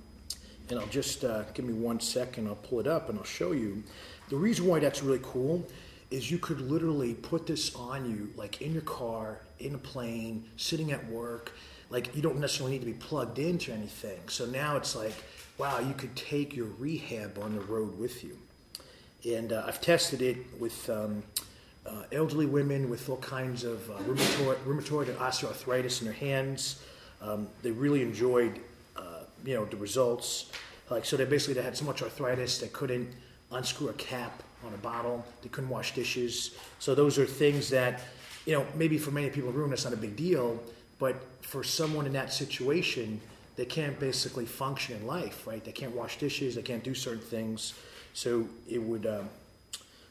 [0.68, 2.46] And I'll just uh, give me one second.
[2.46, 3.82] I'll pull it up, and I'll show you.
[4.30, 5.66] The reason why that's really cool
[6.10, 10.44] is you could literally put this on you, like in your car, in a plane,
[10.56, 11.52] sitting at work
[11.90, 14.20] like you don't necessarily need to be plugged into anything.
[14.28, 15.12] So now it's like,
[15.58, 18.38] wow, you could take your rehab on the road with you.
[19.36, 21.22] And uh, I've tested it with um,
[21.84, 26.82] uh, elderly women with all kinds of uh, rheumatoid, rheumatoid, and osteoarthritis in their hands.
[27.20, 28.60] Um, they really enjoyed,
[28.96, 30.50] uh, you know, the results.
[30.88, 33.08] Like so, they basically they had so much arthritis they couldn't
[33.52, 35.24] unscrew a cap on a bottle.
[35.42, 36.54] They couldn't wash dishes.
[36.78, 38.00] So those are things that,
[38.46, 40.60] you know, maybe for many people in the room that's not a big deal
[41.00, 43.20] but for someone in that situation,
[43.56, 45.64] they can't basically function in life, right?
[45.64, 47.74] They can't wash dishes, they can't do certain things.
[48.12, 49.28] So it would um,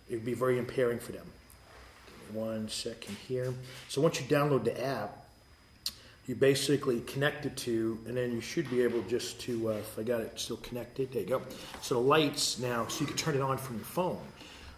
[0.09, 1.27] it would be very impairing for them.
[2.33, 3.53] One second here.
[3.87, 5.18] So once you download the app,
[6.29, 9.97] you basically connect it to, and then you should be able just to, uh, if
[9.97, 11.41] I got it still connected, there you go.
[11.81, 14.21] So the lights now, so you can turn it on from your phone.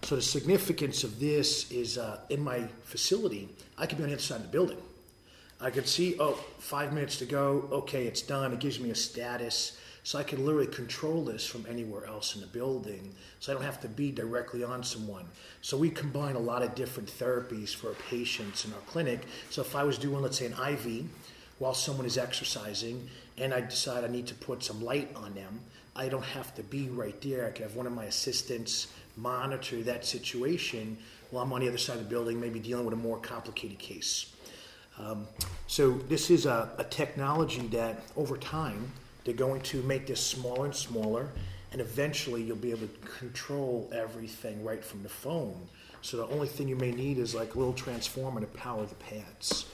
[0.03, 4.15] So the significance of this is uh, in my facility, I could be on the
[4.15, 4.77] other side of the building.
[5.59, 7.67] I could see, oh, five minutes to go.
[7.69, 8.53] Okay, it's done.
[8.53, 9.77] It gives me a status.
[10.03, 13.13] So I can literally control this from anywhere else in the building.
[13.39, 15.25] So I don't have to be directly on someone.
[15.61, 19.19] So we combine a lot of different therapies for our patients in our clinic.
[19.51, 21.05] So if I was doing, let's say, an IV
[21.61, 23.07] while someone is exercising,
[23.37, 25.59] and I decide I need to put some light on them,
[25.95, 27.45] I don't have to be right there.
[27.45, 30.97] I can have one of my assistants monitor that situation
[31.29, 33.77] while I'm on the other side of the building, maybe dealing with a more complicated
[33.77, 34.33] case.
[34.97, 35.27] Um,
[35.67, 38.91] so this is a, a, technology that over time
[39.23, 41.29] they're going to make this smaller and smaller,
[41.71, 45.69] and eventually you'll be able to control everything right from the phone.
[46.01, 48.95] So the only thing you may need is like a little transformer to power the
[48.95, 49.67] pads.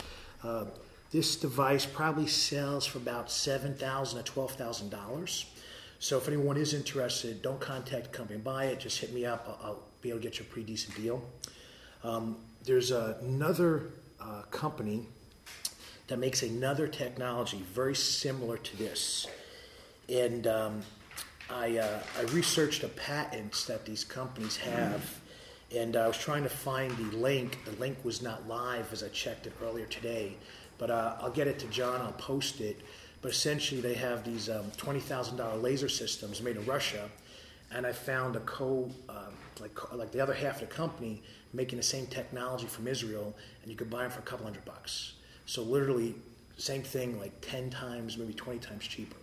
[0.44, 0.66] Uh,
[1.12, 5.46] this device probably sells for about 7,000 to twelve thousand dollars.
[6.00, 8.80] So if anyone is interested, don't contact the company and buy it.
[8.80, 9.46] Just hit me up.
[9.48, 11.24] I'll, I'll be able to get you a pretty decent deal.
[12.04, 13.90] Um, there's another
[14.20, 15.08] uh, company
[16.08, 19.28] that makes another technology very similar to this,
[20.08, 20.82] and um,
[21.50, 25.20] I, uh, I researched the patents that these companies have.
[25.76, 27.60] And I was trying to find the link.
[27.66, 30.38] The link was not live as I checked it earlier today,
[30.78, 32.02] but uh, I'll get it to John.
[32.02, 32.82] I'll post it.
[33.22, 37.10] But essentially, they have these um, twenty thousand dollar laser systems made in Russia,
[37.72, 41.22] and I found a co um, like like the other half of the company
[41.54, 44.66] making the same technology from Israel, and you could buy them for a couple hundred
[44.66, 45.14] bucks.
[45.46, 46.16] So literally,
[46.58, 49.18] same thing, like ten times, maybe twenty times cheaper.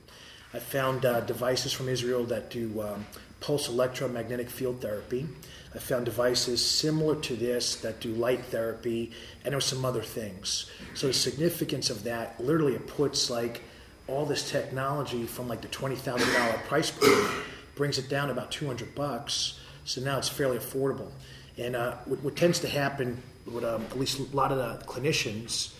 [0.53, 3.07] I found uh, devices from Israel that do um,
[3.41, 5.27] pulse electromagnetic field therapy.
[5.75, 9.11] I found devices similar to this that do light therapy,
[9.43, 10.71] and there were some other things.
[10.95, 13.63] So the significance of that, literally, it puts like
[14.07, 17.29] all this technology from like the twenty thousand dollar price point,
[17.75, 19.59] brings it down about two hundred bucks.
[19.85, 21.11] So now it's fairly affordable.
[21.59, 24.85] And uh, what, what, tends to happen with um, at least a lot of the
[24.87, 25.75] clinicians,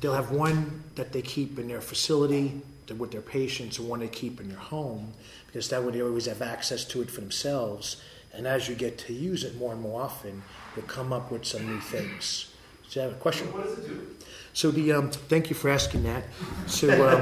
[0.00, 2.62] they'll have one that they keep in their facility
[2.96, 5.12] with their patients, and one they keep in their home,
[5.46, 8.02] because that way they always have access to it for themselves.
[8.32, 10.42] And as you get to use it more and more often,
[10.76, 12.52] you'll come up with some new things.
[12.90, 13.52] Do you have a question?
[13.52, 14.06] What does it do?
[14.52, 16.24] So the um, thank you for asking that.
[16.66, 17.20] So um,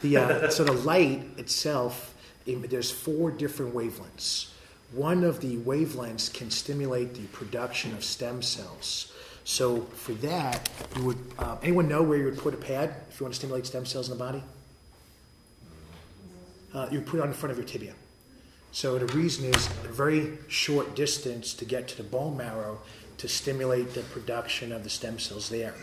[0.00, 2.14] the uh, so the light itself,
[2.46, 4.50] there's four different wavelengths.
[4.92, 9.12] One of the wavelengths can stimulate the production of stem cells.
[9.44, 13.20] So for that, you would uh, anyone know where you would put a pad if
[13.20, 14.42] you want to stimulate stem cells in the body?
[16.72, 17.94] Uh, you would put it on the front of your tibia.
[18.74, 22.80] So the reason is a very short distance to get to the bone marrow
[23.18, 25.74] to stimulate the production of the stem cells there.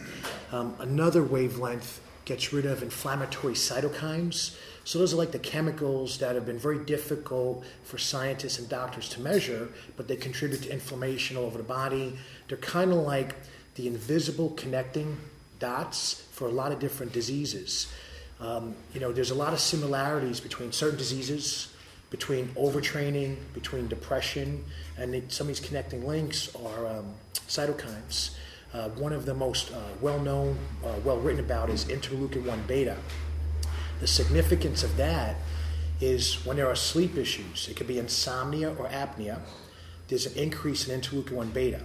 [0.51, 4.57] Um, another wavelength gets rid of inflammatory cytokines.
[4.83, 9.07] So those are like the chemicals that have been very difficult for scientists and doctors
[9.11, 12.17] to measure, but they contribute to inflammation all over the body.
[12.49, 13.35] They're kind of like
[13.75, 15.17] the invisible connecting
[15.59, 17.89] dots for a lot of different diseases.
[18.41, 21.70] Um, you know, there's a lot of similarities between certain diseases,
[22.11, 24.63] between overtraining, between depression,
[24.97, 27.13] and some of these connecting links are um,
[27.47, 28.35] cytokines.
[28.73, 32.63] Uh, one of the most uh, well known, uh, well written about is interleukin 1
[32.67, 32.97] beta.
[33.99, 35.37] The significance of that
[35.99, 39.39] is when there are sleep issues, it could be insomnia or apnea,
[40.07, 41.81] there's an increase in interleukin 1 beta.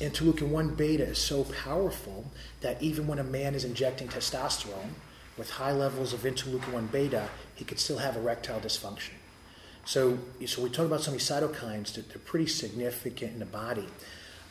[0.00, 4.94] Interleukin 1 beta is so powerful that even when a man is injecting testosterone
[5.38, 9.12] with high levels of interleukin 1 beta, he could still have erectile dysfunction.
[9.84, 13.46] So, so we talk about some of these cytokines that they're pretty significant in the
[13.46, 13.86] body.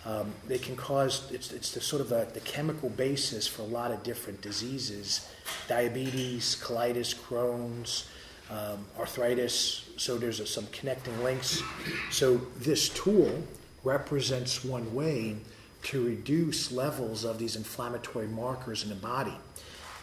[0.05, 3.65] Um, they can cause, it's, it's the sort of a, the chemical basis for a
[3.65, 5.27] lot of different diseases
[5.67, 8.07] diabetes, colitis, Crohn's,
[8.49, 9.89] um, arthritis.
[9.97, 11.61] So there's a, some connecting links.
[12.09, 13.43] So this tool
[13.83, 15.37] represents one way
[15.83, 19.33] to reduce levels of these inflammatory markers in the body.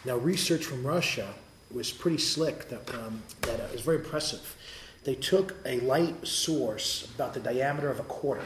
[0.05, 1.27] Now, research from Russia
[1.71, 4.55] was pretty slick that, um, that uh, is very impressive.
[5.03, 8.43] They took a light source about the diameter of a quarter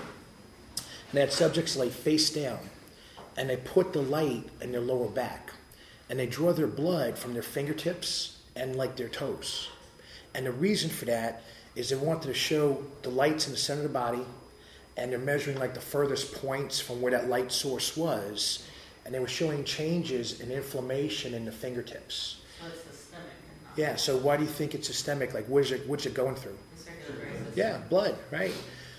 [1.13, 2.57] and they had subjects lay face down,
[3.37, 5.51] and they put the light in their lower back,
[6.09, 9.69] and they draw their blood from their fingertips and like their toes.
[10.33, 11.43] And the reason for that
[11.75, 14.25] is they wanted to show the lights in the center of the body,
[14.97, 18.67] and they're measuring like the furthest points from where that light source was,
[19.05, 22.37] and they were showing changes in inflammation in the fingertips.
[23.75, 23.95] So it's systemic.
[23.95, 23.95] Yeah.
[23.95, 25.33] So why do you think it's systemic?
[25.33, 26.57] Like, what's it, what's it going through?
[27.55, 28.53] Yeah, blood, right?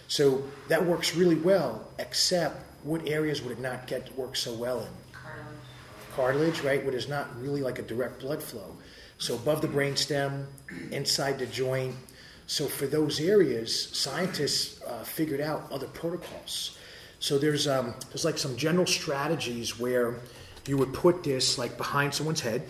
[0.07, 4.53] So that works really well, except what areas would it not get to work so
[4.53, 4.89] well in?
[5.13, 5.55] Cartilage.
[6.15, 8.77] Cartilage, right, where there's not really like a direct blood flow.
[9.19, 10.47] So above the brainstem,
[10.91, 11.95] inside the joint.
[12.47, 16.79] So for those areas, scientists uh, figured out other protocols.
[17.19, 20.17] So there's um, there's like some general strategies where
[20.67, 22.69] you would put this like behind someone's head,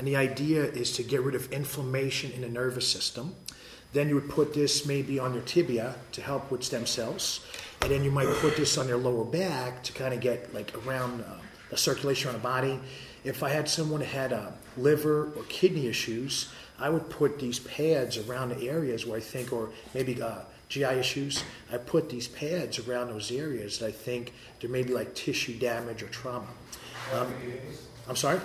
[0.00, 3.36] and the idea is to get rid of inflammation in the nervous system.
[3.92, 7.44] Then you would put this maybe on your tibia to help with stem cells.
[7.82, 10.72] And then you might put this on your lower back to kind of get like
[10.86, 11.34] around uh,
[11.68, 12.80] the circulation around the body.
[13.24, 17.58] If I had someone who had uh, liver or kidney issues, I would put these
[17.58, 20.38] pads around the areas where I think, or maybe uh,
[20.70, 24.94] GI issues, I put these pads around those areas that I think there may be
[24.94, 26.48] like tissue damage or trauma.
[27.12, 27.34] Um,
[28.08, 28.40] I'm sorry?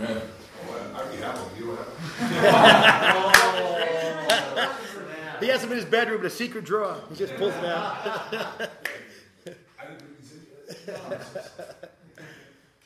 [0.00, 0.20] Yeah.
[0.66, 1.50] Oh, I already have one.
[1.58, 1.80] You have
[5.40, 6.96] He has them in his bedroom in a secret drawer.
[7.10, 8.32] He just pulls them out.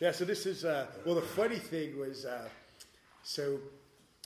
[0.01, 2.49] yeah, so this is, uh, well, the funny thing was, uh,
[3.23, 3.59] so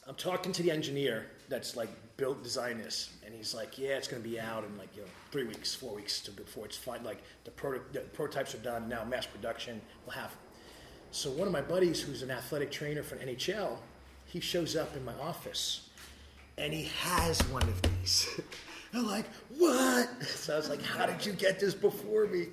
[0.09, 4.09] I'm talking to the engineer that's like built design this, and he's like, "Yeah, it's
[4.09, 6.77] going to be out in like you know three weeks, four weeks to before it's
[6.77, 7.05] fine.
[7.05, 10.35] Like the, proto- the prototypes are done now, mass production will have."
[11.13, 13.77] So one of my buddies, who's an athletic trainer for NHL,
[14.25, 15.91] he shows up in my office,
[16.57, 18.41] and he has one of these.
[18.95, 19.27] I'm like,
[19.59, 22.47] "What?" So I was like, "How did you get this before me?"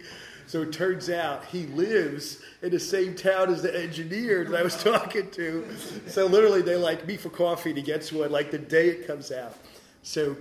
[0.46, 4.64] So it turns out he lives in the same town as the engineer that I
[4.64, 5.66] was talking to.
[6.08, 9.08] So literally, they like meet for coffee and he gets one like the day it
[9.08, 9.56] comes out.
[10.04, 10.36] So,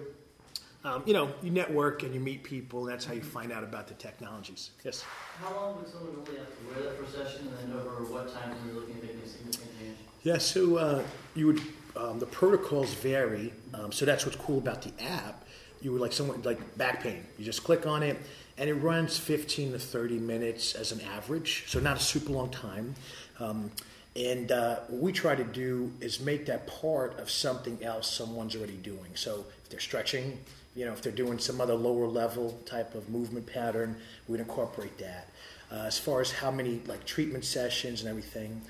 [0.89, 3.62] um, you know, you network and you meet people, and that's how you find out
[3.62, 4.70] about the technologies.
[4.84, 5.05] Yes?
[5.41, 8.32] How long would someone really have to wear that for session, and then over what
[8.32, 9.97] time are you looking at making a significant change?
[10.22, 11.03] Yeah, so uh,
[11.34, 11.61] you would,
[11.97, 13.53] um, the protocols vary.
[13.74, 15.45] Um, so that's what's cool about the app.
[15.80, 17.24] You would like someone like back pain.
[17.39, 18.18] You just click on it,
[18.57, 22.51] and it runs 15 to 30 minutes as an average, so not a super long
[22.51, 22.95] time.
[23.39, 23.70] Um,
[24.16, 28.57] and uh, what we try to do is make that part of something else someone's
[28.57, 29.11] already doing.
[29.14, 30.39] So if they're stretching,
[30.79, 33.97] you know, if they're doing some other lower level type of movement pattern,
[34.29, 35.29] we'd incorporate that.
[35.72, 38.62] Uh, as far as how many like treatment sessions and everything,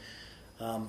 [0.58, 0.88] um,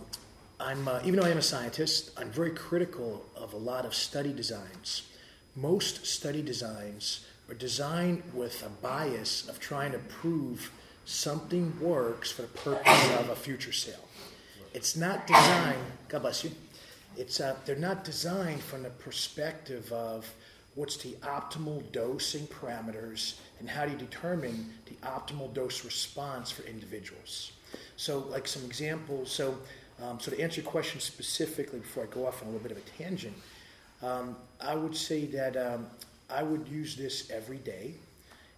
[0.62, 3.94] I'm uh, even though I am a scientist, I'm very critical of a lot of
[3.94, 5.10] study designs.
[5.58, 10.72] Most study designs are designed with a bias of trying to prove
[11.04, 14.08] something works for the purpose of a future sale.
[14.74, 16.52] It's not designed, God bless you,
[17.18, 20.32] it's, uh, they're not designed from the perspective of
[20.76, 26.64] what's the optimal dosing parameters and how do you determine the optimal dose response for
[26.64, 27.52] individuals.
[27.98, 29.58] So, like some examples, so,
[30.02, 32.72] um, so to answer your question specifically before I go off on a little bit
[32.72, 33.36] of a tangent,
[34.02, 35.88] um, I would say that um,
[36.30, 37.94] I would use this every day,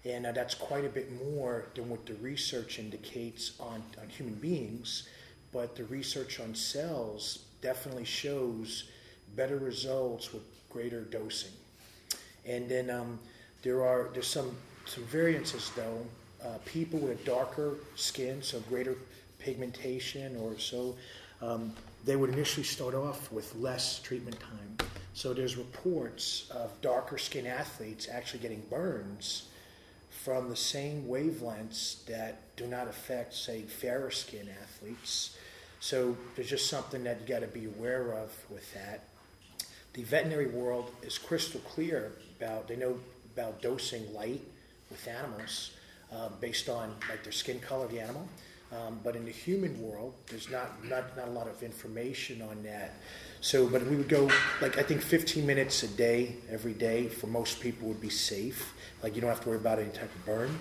[0.05, 4.35] and uh, that's quite a bit more than what the research indicates on, on human
[4.35, 5.07] beings.
[5.51, 8.85] But the research on cells definitely shows
[9.35, 11.51] better results with greater dosing.
[12.45, 13.19] And then um,
[13.61, 16.05] there are there's some some variances though.
[16.43, 18.95] Uh, people with a darker skin, so greater
[19.37, 20.95] pigmentation or so,
[21.41, 21.71] um,
[22.03, 24.89] they would initially start off with less treatment time.
[25.13, 29.49] So there's reports of darker skin athletes actually getting burns
[30.09, 35.35] from the same wavelengths that do not affect, say, fairer skin athletes.
[35.79, 39.03] So there's just something that you got to be aware of with that.
[39.93, 42.97] The veterinary world is crystal clear about they know
[43.33, 44.41] about dosing light
[44.89, 45.71] with animals
[46.11, 48.27] uh, based on like their skin color of the animal.
[48.71, 52.63] Um, but in the human world, there's not, not, not a lot of information on
[52.63, 52.93] that.
[53.41, 54.29] So, but we would go
[54.61, 58.73] like I think 15 minutes a day every day for most people would be safe.
[59.03, 60.57] Like you don't have to worry about any type of burn.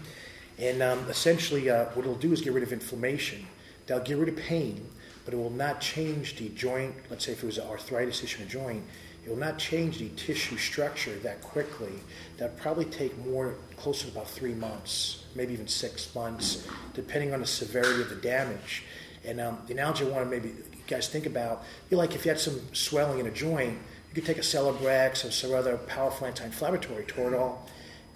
[0.58, 3.46] And um, essentially, uh, what it'll do is get rid of inflammation.
[3.86, 4.86] They'll get rid of pain,
[5.24, 6.94] but it will not change the joint.
[7.10, 8.82] Let's say if it was an arthritis issue in a joint,
[9.24, 11.92] it will not change the tissue structure that quickly.
[12.38, 17.40] That probably take more, closer to about three months, maybe even six months, depending on
[17.40, 18.84] the severity of the damage.
[19.24, 22.24] And um, the analogy I want to maybe you guys think about, you like if
[22.24, 25.76] you had some swelling in a joint, you could take a Celebrex or some other
[25.76, 27.58] powerful anti-inflammatory Toradol,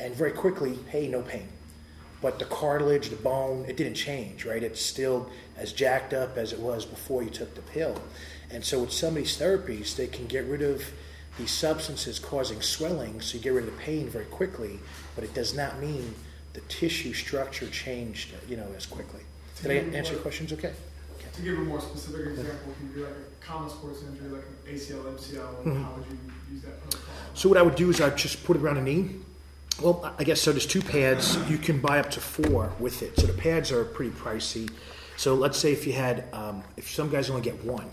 [0.01, 1.49] and very quickly, hey, no pain.
[2.21, 4.63] But the cartilage, the bone, it didn't change, right?
[4.63, 8.01] It's still as jacked up as it was before you took the pill.
[8.51, 10.85] And so with some of these therapies, they can get rid of
[11.39, 14.79] these substances causing swelling, so you get rid of the pain very quickly,
[15.15, 16.15] but it does not mean
[16.53, 19.21] the tissue structure changed, you know, as quickly.
[19.61, 20.73] Did I answer your questions okay?
[21.35, 24.45] to give a more specific example, can you do like a common sports injury like
[24.45, 25.83] an ACL, MCL, mm-hmm.
[25.83, 26.19] how would you
[26.53, 27.15] use that protocol?
[27.35, 29.11] So what I would do is I'd just put it around a knee.
[29.83, 30.53] Well, I guess so.
[30.53, 31.37] There's two pads.
[31.51, 33.19] You can buy up to four with it.
[33.19, 34.71] So the pads are pretty pricey.
[35.17, 37.91] So let's say if you had, um, if some guys only get one,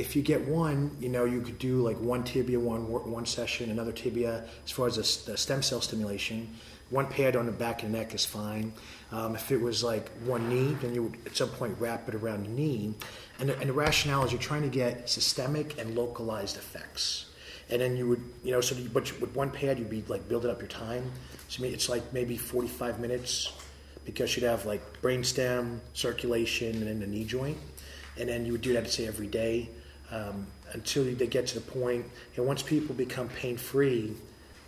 [0.00, 3.70] if you get one, you know, you could do like one tibia, one one session,
[3.70, 4.44] another tibia.
[4.64, 6.48] As far as the, the stem cell stimulation,
[6.88, 8.72] one pad on the back of the neck is fine.
[9.12, 12.14] Um, if it was like one knee, then you would at some point wrap it
[12.14, 12.94] around the knee.
[13.38, 17.26] And the, and the rationale is you're trying to get systemic and localized effects.
[17.68, 20.28] And then you would, you know, so you, but with one pad, you'd be like
[20.28, 21.12] building up your time.
[21.48, 23.52] So it's like maybe 45 minutes
[24.04, 27.58] because you'd have like brainstem, circulation, and then the knee joint.
[28.18, 29.68] And then you would do that, say, every day
[30.10, 32.04] um, until they get to the point.
[32.36, 34.14] And once people become pain free,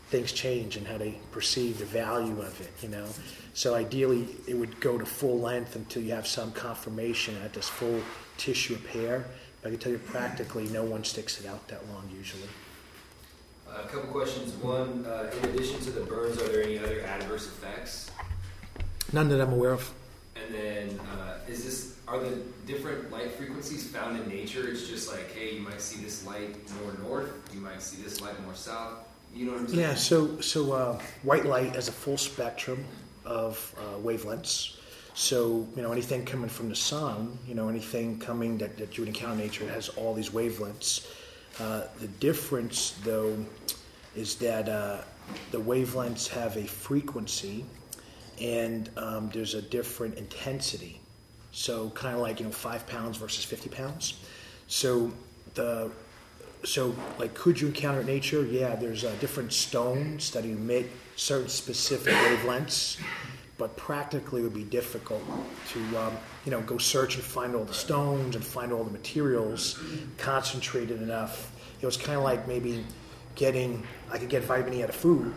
[0.08, 3.06] things change and how they perceive the value of it, you know.
[3.54, 7.68] So ideally, it would go to full length until you have some confirmation at this
[7.68, 8.00] full
[8.36, 9.24] tissue repair.
[9.62, 12.48] But I can tell you practically, no one sticks it out that long usually.
[13.68, 14.52] Uh, a couple questions.
[14.54, 18.10] One, uh, in addition to the burns, are there any other adverse effects?
[19.12, 19.92] None that I'm aware of.
[20.36, 22.36] And then, uh, is this are the
[22.66, 24.68] different light frequencies found in nature?
[24.68, 28.20] It's just like, hey, you might see this light more north, you might see this
[28.20, 28.98] light more south.
[29.34, 29.80] You know what I'm saying?
[29.80, 29.94] Yeah.
[29.94, 32.84] So so uh, white light has a full spectrum
[33.24, 34.76] of uh, wavelengths.
[35.14, 39.02] So you know anything coming from the sun, you know anything coming that, that you
[39.02, 41.06] would encounter in nature has all these wavelengths.
[41.60, 43.36] Uh, the difference, though,
[44.16, 45.02] is that uh,
[45.50, 47.64] the wavelengths have a frequency,
[48.40, 51.01] and um, there's a different intensity.
[51.52, 54.14] So kind of like you know five pounds versus fifty pounds.
[54.66, 55.12] So
[55.54, 55.90] the
[56.64, 58.44] so like could you encounter nature?
[58.44, 62.98] Yeah, there's uh, different stones that emit certain specific wavelengths,
[63.58, 65.22] but practically it would be difficult
[65.68, 68.90] to um, you know go search and find all the stones and find all the
[68.90, 69.78] materials
[70.16, 71.52] concentrated enough.
[71.80, 72.84] It was kind of like maybe
[73.34, 75.34] getting I could get vitamin E out of food,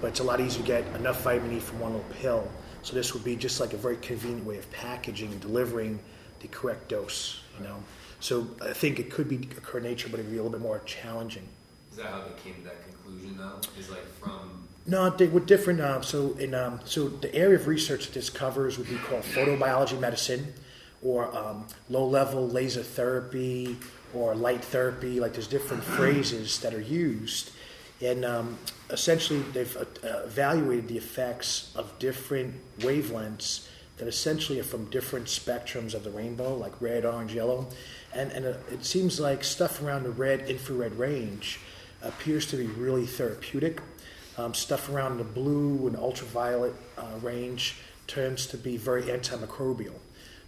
[0.00, 2.48] but it's a lot easier to get enough vitamin E from one little pill.
[2.84, 5.98] So this would be just like a very convenient way of packaging and delivering
[6.40, 7.40] the correct dose.
[7.58, 7.76] You know,
[8.20, 10.80] so I think it could be occur nature, but it'd be a little bit more
[10.84, 11.48] challenging.
[11.90, 13.60] Is that how they came to that conclusion, though?
[13.78, 15.80] Is like from No, they were different.
[15.80, 19.22] Uh, so in um, so the area of research that this covers would be called
[19.22, 20.52] photobiology medicine,
[21.02, 23.78] or um, low-level laser therapy,
[24.12, 25.20] or light therapy.
[25.20, 27.50] Like there's different phrases that are used,
[28.02, 28.58] and um,
[28.90, 29.84] essentially they've uh,
[30.24, 33.66] evaluated the effects of different wavelengths
[33.96, 37.68] that essentially are from different spectrums of the rainbow, like red, orange, yellow,
[38.12, 41.60] and and uh, it seems like stuff around the red infrared range
[42.02, 43.80] appears to be really therapeutic.
[44.36, 47.76] Um, stuff around the blue and ultraviolet uh, range
[48.08, 49.94] turns to be very antimicrobial.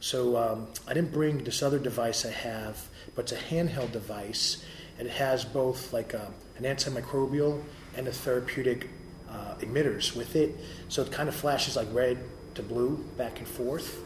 [0.01, 4.65] So um, I didn't bring this other device I have, but it's a handheld device,
[4.99, 7.63] and it has both like a, an antimicrobial
[7.97, 8.89] and a therapeutic
[9.31, 10.57] uh, emitters with it.
[10.89, 12.19] So it kind of flashes like red
[12.55, 14.03] to blue back and forth.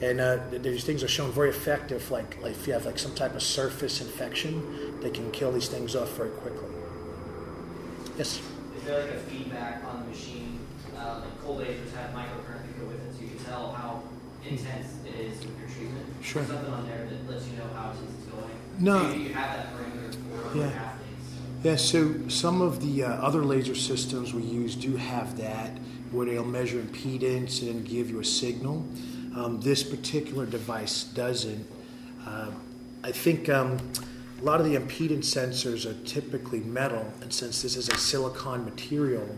[0.00, 3.14] And uh, these things are shown very effective, like, like if you have like some
[3.14, 6.68] type of surface infection, they can kill these things off very quickly.
[8.16, 8.40] Yes.
[8.78, 10.58] Is there like a feedback on the machine?
[10.96, 14.02] Uh, like cold lasers have microcurrent that go with it, so you can tell how
[14.44, 16.06] intense it is with your treatment.
[16.22, 16.42] Sure.
[16.42, 18.54] There's something on there that lets you know how intense it's going.
[18.78, 19.08] No.
[19.08, 20.14] Maybe you have that parameter
[20.52, 20.92] for Yeah.
[21.62, 25.76] Yeah, so some of the uh, other laser systems we use do have that,
[26.10, 28.82] where they'll measure impedance and give you a signal.
[29.36, 31.66] Um, this particular device doesn't.
[32.26, 32.52] Uh,
[33.04, 33.76] I think um,
[34.40, 38.64] a lot of the impedance sensors are typically metal, and since this is a silicon
[38.64, 39.28] material,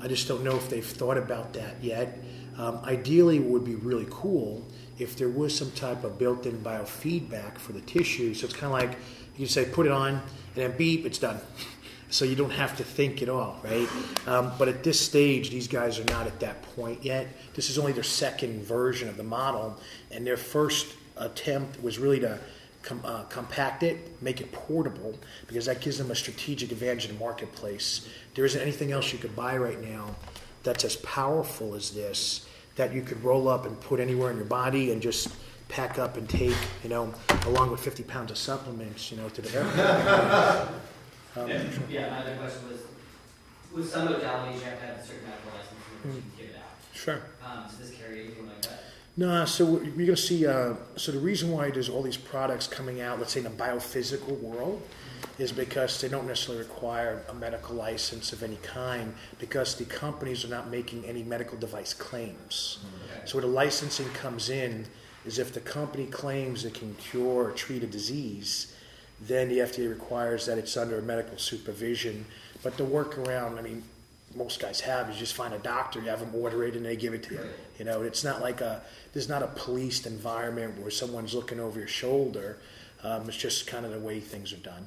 [0.00, 2.22] I just don't know if they've thought about that yet.
[2.56, 4.64] Um, ideally, it would be really cool
[5.00, 8.32] if there was some type of built-in biofeedback for the tissue.
[8.32, 8.96] So it's kind of like
[9.36, 10.22] you say, put it on, and
[10.54, 11.40] then beep, it's done.
[12.10, 13.88] So you don't have to think at all, right?
[14.26, 17.26] Um, but at this stage, these guys are not at that point yet.
[17.54, 19.76] This is only their second version of the model,
[20.12, 22.38] and their first attempt was really to
[22.82, 27.14] com- uh, compact it, make it portable, because that gives them a strategic advantage in
[27.14, 28.08] the marketplace.
[28.34, 30.14] There isn't anything else you could buy right now
[30.62, 32.46] that's as powerful as this
[32.76, 35.28] that you could roll up and put anywhere in your body and just
[35.74, 37.12] pack up and take, you know,
[37.46, 40.68] along with 50 pounds of supplements, you know, to the airport.
[41.36, 42.82] Um, Yeah, yeah, my other question was,
[43.72, 46.50] with some modalities, you have to have a certain medical license in order to give
[46.50, 46.96] it out.
[46.96, 47.20] Sure.
[47.44, 48.84] Um, does this carry anything like that?
[49.16, 50.46] No, so you're going to see.
[50.46, 53.50] Uh, so the reason why there's all these products coming out, let's say in the
[53.50, 54.80] biophysical world,
[55.40, 60.44] is because they don't necessarily require a medical license of any kind because the companies
[60.44, 62.78] are not making any medical device claims.
[63.24, 64.86] So where the licensing comes in
[65.24, 68.74] is if the company claims it can cure or treat a disease,
[69.20, 72.24] then the FDA requires that it's under medical supervision.
[72.62, 73.82] But the workaround, I mean,
[74.34, 76.96] most guys have is just find a doctor, you have them order it, and they
[76.96, 77.40] give it to you.
[77.78, 78.82] You know, it's not like a
[79.12, 82.58] there's not a policed environment where someone's looking over your shoulder.
[83.02, 84.86] Um, it's just kind of the way things are done.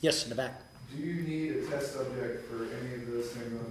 [0.00, 0.60] Yes, in the back.
[0.96, 3.58] Do you need a test subject for any of this thing?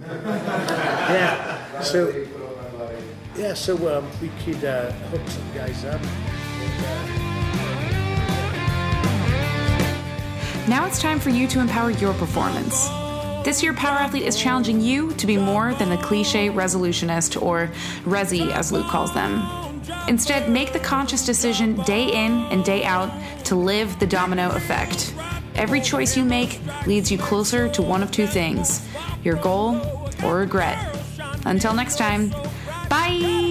[1.14, 1.72] Yeah.
[1.72, 2.96] Rather So than put on my body.
[3.36, 6.00] yeah, so um, we could uh, hook some guys up.
[6.02, 7.10] Uh,
[10.66, 12.88] Now it's time for you to empower your performance.
[13.44, 17.68] This year, Power Athlete is challenging you to be more than the cliche resolutionist, or
[18.04, 19.42] Resi as Luke calls them.
[20.08, 23.10] Instead, make the conscious decision day in and day out
[23.44, 25.12] to live the domino effect.
[25.56, 28.86] Every choice you make leads you closer to one of two things
[29.22, 29.80] your goal
[30.24, 30.78] or regret.
[31.46, 32.30] Until next time,
[32.88, 33.43] bye!